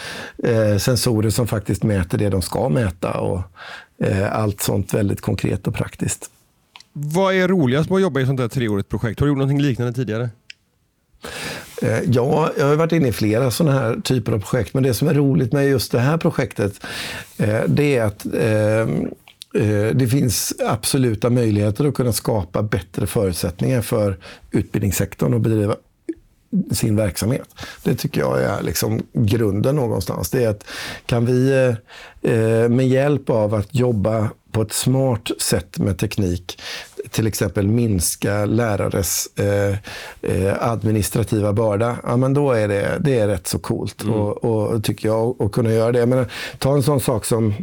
eh, 0.44 0.76
sensorer 0.78 1.30
som 1.30 1.46
faktiskt 1.46 1.82
mäter 1.82 2.18
det 2.18 2.28
de 2.28 2.42
ska 2.42 2.68
mäta. 2.68 3.20
Och 3.20 3.42
eh, 4.02 4.40
Allt 4.40 4.60
sånt 4.60 4.94
väldigt 4.94 5.20
konkret 5.20 5.66
och 5.66 5.74
praktiskt. 5.74 6.30
Vad 6.92 7.34
är 7.34 7.48
roligast 7.48 7.90
med 7.90 7.96
att 7.96 8.02
jobba 8.02 8.20
i 8.20 8.22
ett 8.22 8.28
sånt 8.28 8.40
här 8.40 8.48
treårigt 8.48 8.88
projekt? 8.88 9.20
Har 9.20 9.26
du 9.26 9.32
gjort 9.32 9.38
något 9.38 9.62
liknande 9.62 9.92
tidigare? 9.92 10.30
Eh, 11.82 12.00
ja, 12.10 12.52
jag 12.58 12.66
har 12.66 12.76
varit 12.76 12.92
inne 12.92 13.08
i 13.08 13.12
flera 13.12 13.50
sådana 13.50 13.78
här 13.78 14.00
typer 14.04 14.32
av 14.32 14.38
projekt. 14.38 14.74
Men 14.74 14.82
det 14.82 14.94
som 14.94 15.08
är 15.08 15.14
roligt 15.14 15.52
med 15.52 15.68
just 15.68 15.92
det 15.92 16.00
här 16.00 16.16
projektet, 16.16 16.80
eh, 17.38 17.60
det 17.66 17.96
är 17.96 18.04
att 18.04 18.26
eh, 18.26 18.88
det 19.94 20.10
finns 20.10 20.52
absoluta 20.66 21.30
möjligheter 21.30 21.84
att 21.84 21.94
kunna 21.94 22.12
skapa 22.12 22.62
bättre 22.62 23.06
förutsättningar 23.06 23.82
för 23.82 24.18
utbildningssektorn 24.50 25.34
att 25.34 25.40
bedriva 25.40 25.76
sin 26.70 26.96
verksamhet. 26.96 27.48
Det 27.82 27.94
tycker 27.94 28.20
jag 28.20 28.42
är 28.42 28.62
liksom 28.62 29.02
grunden 29.12 29.76
någonstans. 29.76 30.30
Det 30.30 30.44
är 30.44 30.48
att 30.48 30.64
kan 31.06 31.26
vi 31.26 31.52
eh, 32.22 32.68
med 32.68 32.88
hjälp 32.88 33.30
av 33.30 33.54
att 33.54 33.74
jobba 33.74 34.30
på 34.52 34.62
ett 34.62 34.72
smart 34.72 35.30
sätt 35.38 35.78
med 35.78 35.98
teknik, 35.98 36.60
till 37.10 37.26
exempel 37.26 37.68
minska 37.68 38.44
lärares 38.44 39.28
eh, 39.36 39.76
administrativa 40.60 41.52
börda, 41.52 41.96
ja, 42.02 42.16
men 42.16 42.34
då 42.34 42.52
är 42.52 42.68
det, 42.68 42.98
det 43.00 43.18
är 43.18 43.28
rätt 43.28 43.46
så 43.46 43.58
coolt, 43.58 44.02
mm. 44.02 44.14
och, 44.14 44.44
och, 44.44 44.84
tycker 44.84 45.08
jag, 45.08 45.42
att 45.42 45.52
kunna 45.52 45.72
göra 45.72 45.92
det. 45.92 46.06
Men, 46.06 46.26
ta 46.58 46.74
en 46.74 46.82
sån 46.82 47.00
sak 47.00 47.24
som 47.24 47.54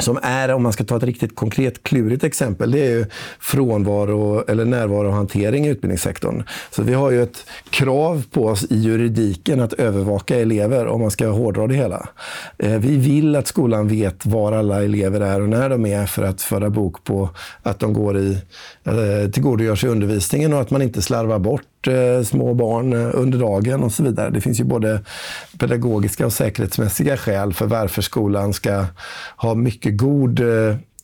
som 0.00 0.18
är, 0.22 0.48
om 0.48 0.62
man 0.62 0.72
ska 0.72 0.84
ta 0.84 0.96
ett 0.96 1.02
riktigt 1.02 1.36
konkret 1.36 1.82
klurigt 1.82 2.24
exempel, 2.24 2.70
det 2.70 2.86
är 2.86 2.90
ju 2.90 3.06
frånvaro 3.40 4.44
eller 4.48 4.64
närvarohantering 4.64 5.66
i 5.66 5.68
utbildningssektorn. 5.68 6.42
Så 6.70 6.82
vi 6.82 6.94
har 6.94 7.10
ju 7.10 7.22
ett 7.22 7.46
krav 7.70 8.24
på 8.30 8.46
oss 8.46 8.64
i 8.70 8.76
juridiken 8.76 9.60
att 9.60 9.72
övervaka 9.72 10.38
elever 10.38 10.86
om 10.86 11.00
man 11.00 11.10
ska 11.10 11.28
hårdra 11.28 11.66
det 11.66 11.74
hela. 11.74 12.08
Eh, 12.58 12.78
vi 12.78 12.96
vill 12.96 13.36
att 13.36 13.46
skolan 13.46 13.88
vet 13.88 14.26
var 14.26 14.52
alla 14.52 14.84
elever 14.84 15.20
är 15.20 15.40
och 15.40 15.48
när 15.48 15.68
de 15.68 15.86
är 15.86 16.06
för 16.06 16.22
att 16.22 16.42
föra 16.42 16.70
bok 16.70 17.04
på 17.04 17.28
att 17.62 17.80
de 17.80 17.92
går 17.92 18.18
i, 18.18 18.38
Eh, 18.90 19.30
tillgodogör 19.30 19.76
sig 19.76 19.88
undervisningen 19.88 20.52
och 20.52 20.60
att 20.60 20.70
man 20.70 20.82
inte 20.82 21.02
slarvar 21.02 21.38
bort 21.38 21.86
eh, 21.86 22.22
små 22.24 22.54
barn 22.54 22.92
eh, 22.92 23.10
under 23.14 23.38
dagen 23.38 23.82
och 23.82 23.92
så 23.92 24.02
vidare. 24.02 24.30
Det 24.30 24.40
finns 24.40 24.60
ju 24.60 24.64
både 24.64 25.00
pedagogiska 25.58 26.26
och 26.26 26.32
säkerhetsmässiga 26.32 27.16
skäl 27.16 27.52
för 27.52 27.66
varför 27.66 28.02
skolan 28.02 28.52
ska 28.52 28.86
ha 29.36 29.54
mycket 29.54 29.96
god 29.96 30.40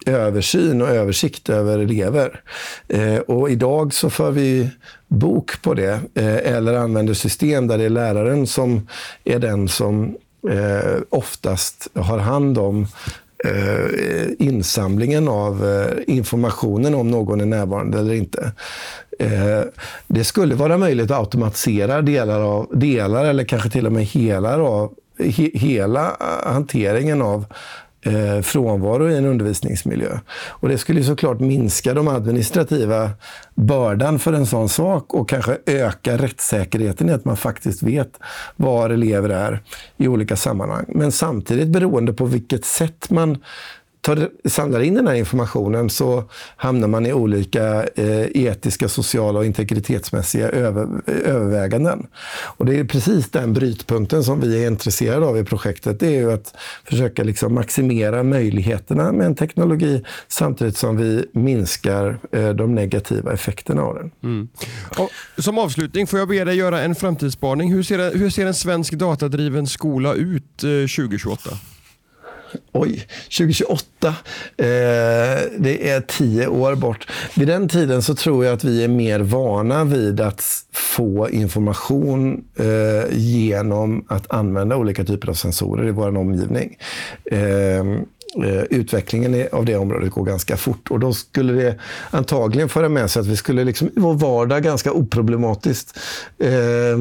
översyn 0.07 0.83
och 0.83 0.89
översikt 0.89 1.49
över 1.49 1.79
elever. 1.79 2.41
Eh, 2.89 3.19
och 3.19 3.51
idag 3.51 3.95
så 3.95 4.11
för 4.11 4.31
vi 4.31 4.71
bok 5.09 5.63
på 5.63 5.75
det 5.75 6.01
eh, 6.15 6.55
eller 6.55 6.75
använder 6.75 7.15
system 7.15 7.67
där 7.67 7.79
det 7.79 7.85
är 7.85 7.91
läraren 7.91 8.47
som 8.47 8.89
är 9.25 9.39
den 9.39 9.69
som 9.69 10.17
eh, 10.51 11.01
oftast 11.11 11.89
har 11.95 12.19
hand 12.19 12.59
om 12.59 12.87
Eh, 13.45 14.29
insamlingen 14.39 15.29
av 15.29 15.67
eh, 15.67 16.15
informationen 16.15 16.95
om 16.95 17.11
någon 17.11 17.41
är 17.41 17.47
närvarande 17.47 17.99
eller 17.99 18.15
inte. 18.15 18.53
Eh, 19.19 19.61
det 20.07 20.25
skulle 20.25 20.55
vara 20.55 20.79
möjligt 20.79 21.11
att 21.11 21.19
automatisera 21.19 22.03
delar, 22.03 22.41
av, 22.41 22.69
delar 22.73 23.25
eller 23.25 23.45
kanske 23.45 23.71
till 23.71 23.87
och 23.87 23.93
med 23.93 24.05
hela, 24.05 24.57
av, 24.57 24.93
he, 25.19 25.51
hela 25.55 26.07
eh, 26.07 26.53
hanteringen 26.53 27.23
av 27.23 27.45
eh, 28.07 28.43
frånvaro 28.43 29.11
i 29.11 29.17
en 29.17 29.27
undervisningsmiljö. 29.27 30.19
Och 30.49 30.69
det 30.69 30.79
skulle 30.79 31.05
såklart 31.05 31.41
minska 31.41 31.95
de 31.95 32.09
administrativa 32.09 33.11
bördan 33.55 34.19
för 34.19 34.33
en 34.33 34.47
sån 34.47 34.69
sak 34.69 35.15
och 35.15 35.29
kanske 35.29 35.59
öka 35.67 36.17
rättssäkerheten 36.17 37.09
i 37.09 37.13
att 37.13 37.25
man 37.25 37.37
faktiskt 37.37 37.83
vet 37.83 38.19
var 38.57 38.91
elever 38.91 39.29
är 39.29 39.63
i 39.97 40.09
olika 40.09 40.37
sammanhang. 40.37 40.85
Men 40.89 41.13
samtidigt 41.13 41.69
beroende 41.69 42.13
på 42.13 42.25
vilket 42.25 42.65
sätt 42.65 43.11
man 43.11 43.39
tar, 44.07 44.29
samlar 44.49 44.81
in 44.81 44.95
den 44.95 45.07
här 45.07 45.15
informationen 45.15 45.91
så 45.91 46.25
hamnar 46.57 46.89
man 46.89 47.07
i 47.07 47.13
olika 47.13 47.87
eh, 47.95 48.27
etiska, 48.35 48.89
sociala 48.89 49.39
och 49.39 49.45
integritetsmässiga 49.45 50.49
över, 50.49 50.83
eh, 51.07 51.35
överväganden. 51.35 52.07
Och 52.57 52.67
det 52.67 52.79
är 52.79 52.85
precis 52.85 53.31
den 53.31 53.53
brytpunkten 53.53 54.25
som 54.25 54.41
vi 54.41 54.65
är 54.65 54.67
intresserade 54.67 55.27
av 55.27 55.39
i 55.39 55.45
projektet. 55.45 56.01
Det 56.01 56.07
är 56.07 56.21
ju 56.21 56.33
att 56.33 56.55
försöka 56.85 57.25
liksom 57.25 57.55
maximera 57.55 58.23
möjligheterna 58.23 59.13
med 59.13 59.27
en 59.27 59.35
teknologi 59.35 60.03
samtidigt 60.29 60.77
som 60.77 60.97
vi 60.97 61.27
minskar 61.33 62.19
eh, 62.33 62.49
de 62.49 62.75
negativa 62.75 63.33
effekterna 63.33 63.83
av 63.83 63.95
den. 63.95 64.11
Mm. 64.23 64.49
som 65.39 65.59
avslutning 65.59 66.07
får 66.07 66.19
jag 66.19 66.29
be 66.29 66.45
dig 66.45 66.57
göra 66.57 66.83
en 66.83 66.95
framtidsspaning. 66.95 67.73
Hur 67.73 67.83
ser, 67.83 68.19
hur 68.19 68.31
ser 68.31 68.47
en 68.47 68.55
svensk 68.55 68.93
datadriven 68.93 69.67
skola 69.67 70.15
ut 70.15 70.65
eh, 70.65 70.71
2028? 70.71 71.51
Oj, 72.73 73.07
2028. 73.39 74.09
Eh, 74.09 74.65
det 75.59 75.91
är 75.91 76.01
tio 76.01 76.47
år 76.47 76.75
bort. 76.75 77.07
Vid 77.37 77.49
den 77.49 77.69
tiden 77.69 78.03
så 78.03 78.15
tror 78.15 78.45
jag 78.45 78.55
att 78.55 78.65
vi 78.65 78.85
är 78.85 78.89
mer 78.89 79.21
vana 79.21 79.85
vid 79.85 80.21
att 80.21 80.43
få 80.73 81.31
information 81.31 82.45
eh, 82.57 83.19
genom 83.19 84.05
att 84.09 84.31
använda 84.31 84.77
olika 84.77 85.05
typer 85.05 85.29
av 85.29 85.35
sensorer 85.35 85.89
i 85.89 85.91
vår 85.91 86.17
omgivning. 86.17 86.77
Ehm, 87.31 87.95
eh, 88.45 88.63
utvecklingen 88.71 89.49
av 89.53 89.65
det 89.65 89.77
området 89.77 90.11
går 90.11 90.25
ganska 90.25 90.57
fort. 90.57 90.91
Och 90.91 91.01
då 91.01 91.13
skulle 91.13 91.53
det 91.53 91.79
antagligen 92.11 92.69
föra 92.69 92.89
med 92.89 93.11
sig 93.11 93.21
att 93.21 93.27
vi 93.27 93.37
skulle 93.37 93.65
liksom 93.65 93.89
i 93.89 94.01
vår 94.01 94.15
vardag 94.15 94.63
ganska 94.63 94.93
oproblematiskt 94.93 95.99
eh, 96.39 96.99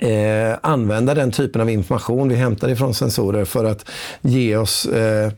eh, 0.00 0.58
använda 0.62 1.14
den 1.14 1.32
typen 1.32 1.60
av 1.60 1.70
information 1.70 2.28
vi 2.28 2.34
hämtar 2.34 2.68
ifrån 2.68 2.94
sensorer 2.94 3.44
för 3.44 3.64
att 3.64 3.90
ge 4.20 4.56
oss 4.56 4.86
eh, 4.86 5.30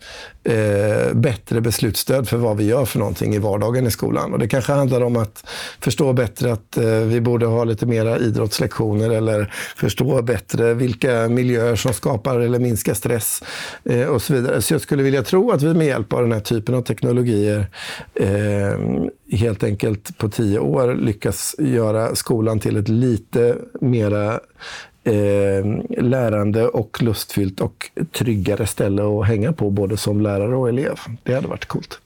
eh, 0.48 1.14
bättre 1.14 1.60
beslutsstöd 1.60 2.28
för 2.28 2.36
vad 2.36 2.56
vi 2.56 2.64
gör 2.64 2.84
för 2.84 2.98
någonting 2.98 3.34
i 3.34 3.38
vardagen 3.38 3.86
i 3.86 3.90
skolan. 3.90 4.32
Och 4.32 4.38
det 4.38 4.48
kanske 4.48 4.72
handlar 4.72 5.00
om 5.00 5.16
att 5.16 5.44
förstå 5.80 6.12
bättre 6.12 6.52
att 6.52 6.76
eh, 6.76 6.84
vi 6.84 7.20
borde 7.20 7.46
ha 7.46 7.64
lite 7.64 7.86
mera 7.86 8.18
idrottslektioner 8.18 9.10
eller 9.10 9.52
förstå 9.76 10.22
bättre 10.22 10.74
vilka 10.74 11.28
miljöer 11.28 11.76
som 11.76 11.92
skapar 11.92 12.40
eller 12.40 12.58
minskar 12.58 12.94
stress 12.94 13.42
eh, 13.84 14.06
och 14.06 14.22
så 14.22 14.34
vidare. 14.34 14.62
Så 14.62 14.74
jag 14.74 14.80
skulle 14.80 15.02
vilja 15.02 15.22
tro 15.22 15.50
att 15.50 15.62
vi 15.62 15.74
med 15.74 15.86
hjälp 15.86 16.12
av 16.12 16.22
den 16.22 16.32
här 16.32 16.40
typen 16.40 16.74
av 16.74 16.82
teknologier 16.82 17.66
eh, 18.14 18.78
helt 19.38 19.64
enkelt 19.64 20.18
på 20.18 20.28
tio 20.28 20.58
år 20.58 20.94
lyckas 20.94 21.54
göra 21.58 22.14
skolan 22.14 22.60
till 22.60 22.76
ett 22.76 22.88
lite 22.88 23.56
mera 23.80 24.40
eh, 25.08 26.02
lärande 26.02 26.68
och 26.68 27.02
lustfyllt 27.02 27.60
och 27.60 27.90
tryggare 28.12 28.66
ställe 28.66 29.02
att 29.02 29.26
hänga 29.26 29.52
på 29.52 29.70
både 29.70 29.96
som 29.96 30.20
lärare 30.20 30.56
och 30.56 30.68
elev. 30.68 30.98
Det 31.22 31.34
hade 31.34 31.48
varit 31.48 31.66
coolt. 31.66 32.00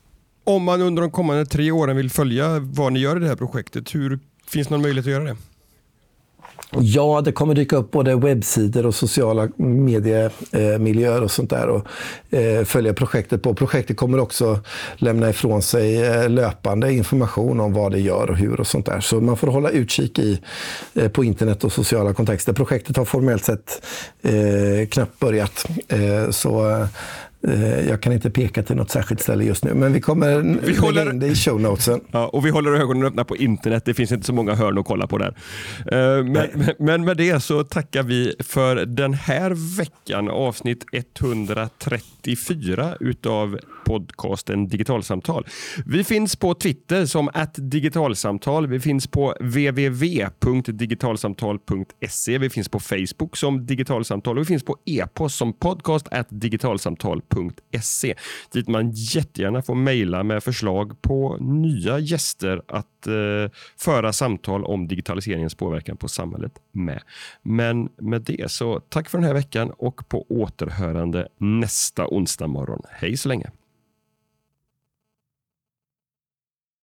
Om 0.45 0.63
man 0.63 0.83
under 0.83 1.03
de 1.03 1.11
kommande 1.11 1.47
tre 1.47 1.71
åren 1.71 1.97
vill 1.97 2.11
följa 2.11 2.59
vad 2.59 2.93
ni 2.93 3.01
gör 3.01 3.17
i 3.17 3.21
det 3.21 3.29
här 3.29 3.37
projektet, 3.37 3.95
hur 3.95 4.19
finns 4.47 4.69
det 4.69 4.75
någon 4.75 4.83
möjlighet 4.83 5.07
att 5.07 5.13
göra 5.13 5.25
det? 5.25 5.37
Ja, 6.81 7.21
det 7.25 7.33
kommer 7.33 7.55
dyka 7.55 7.77
upp 7.77 7.91
både 7.91 8.17
webbsidor 8.17 8.87
och 8.87 8.95
sociala 8.95 9.49
mediemiljöer 9.57 11.23
och 11.23 11.31
sånt 11.31 11.51
där 11.51 11.69
och 11.69 11.87
eh, 12.39 12.65
följa 12.65 12.95
projektet 12.95 13.43
på. 13.43 13.55
Projektet 13.55 13.97
kommer 13.97 14.19
också 14.19 14.61
lämna 14.97 15.31
ifrån 15.31 15.63
sig 15.63 16.03
eh, 16.03 16.29
löpande 16.29 16.93
information 16.93 17.61
om 17.61 17.73
vad 17.73 17.93
det 17.93 18.01
gör 18.01 18.31
och 18.31 18.37
hur 18.37 18.61
och 18.61 18.67
sånt 18.67 18.87
där. 18.87 19.01
Så 19.01 19.21
man 19.21 19.37
får 19.37 19.47
hålla 19.47 19.71
utkik 19.71 20.19
i, 20.19 20.41
eh, 20.95 21.09
på 21.09 21.25
internet 21.25 21.65
och 21.65 21.73
sociala 21.73 22.15
kontexter. 22.15 22.53
Projektet 22.53 22.97
har 22.97 23.05
formellt 23.05 23.45
sett 23.45 23.83
eh, 24.23 24.89
knappt 24.89 25.19
börjat. 25.19 25.67
Eh, 25.89 26.31
så 26.31 26.63
Eh, 26.73 26.89
jag 27.89 28.01
kan 28.01 28.13
inte 28.13 28.31
peka 28.31 28.63
till 28.63 28.77
något 28.77 28.91
särskilt 28.91 29.21
ställe 29.21 29.45
just 29.45 29.65
nu, 29.65 29.75
men 29.75 29.93
vi 29.93 30.01
kommer 30.01 30.59
vi 30.67 30.77
håller, 30.77 31.11
in 31.11 31.19
det 31.19 31.27
i 31.27 31.35
show 31.35 31.61
notesen. 31.61 32.01
Ja, 32.11 32.27
och 32.27 32.47
vi 32.47 32.51
håller 32.51 32.73
ögonen 32.73 33.05
öppna 33.05 33.25
på 33.25 33.37
internet. 33.37 33.83
Det 33.85 33.95
finns 33.95 34.13
inte 34.13 34.27
så 34.27 34.33
många 34.33 34.55
hörn 34.55 34.79
att 34.79 34.87
kolla 34.87 35.07
på 35.07 35.19
där. 35.19 35.35
Eh, 35.93 36.25
men, 36.25 36.49
men 36.79 37.05
med 37.05 37.17
det 37.17 37.41
så 37.41 37.65
tackar 37.65 38.03
vi 38.03 38.35
för 38.39 38.77
den 38.77 39.15
här 39.15 39.79
veckan, 39.79 40.29
avsnitt 40.29 40.85
134 40.93 42.97
utav 43.01 43.59
podcasten 43.85 44.69
Digitalsamtal. 44.69 45.47
Vi 45.87 46.05
finns 46.05 46.37
på 46.37 46.55
Twitter 46.55 47.07
som 47.07 47.31
digitalsamtal. 47.57 48.67
Vi 48.67 48.81
finns 48.81 49.07
på 49.07 49.35
www.digitalsamtal.se. 49.41 52.39
Vi 52.39 52.51
finns 52.51 52.69
på 52.69 52.81
Facebook 52.81 53.37
som 53.37 53.67
digitalsamtal 53.67 54.39
och 54.39 54.43
vi 54.43 54.47
finns 54.47 54.65
på 54.65 54.77
e-post 54.85 55.37
som 55.37 55.53
podcast 55.53 56.09
digitalsamtal.se. 56.29 58.15
dit 58.53 58.69
man 58.69 58.91
jättegärna 58.91 59.63
får 59.63 59.75
mejla 59.75 60.23
med 60.23 60.45
förslag 60.45 61.03
på 61.03 61.37
nya 61.41 61.99
gäster 61.99 62.63
att 62.69 63.07
eh, 63.07 63.13
föra 63.79 64.13
samtal 64.13 64.65
om 64.65 64.89
digitaliseringens 64.89 65.55
påverkan 65.55 65.97
på 65.97 66.09
samhället 66.09 66.53
med. 66.73 67.03
Men 67.43 67.89
med 67.97 68.23
det 68.23 68.51
så 68.51 68.81
tack 68.81 69.09
för 69.09 69.19
den 69.19 69.27
här 69.27 69.35
veckan 69.35 69.73
och 69.79 70.09
på 70.09 70.27
återhörande 70.29 71.29
nästa 71.39 72.07
onsdag 72.07 72.47
morgon. 72.47 72.83
Hej 72.91 73.17
så 73.17 73.29
länge! 73.29 73.51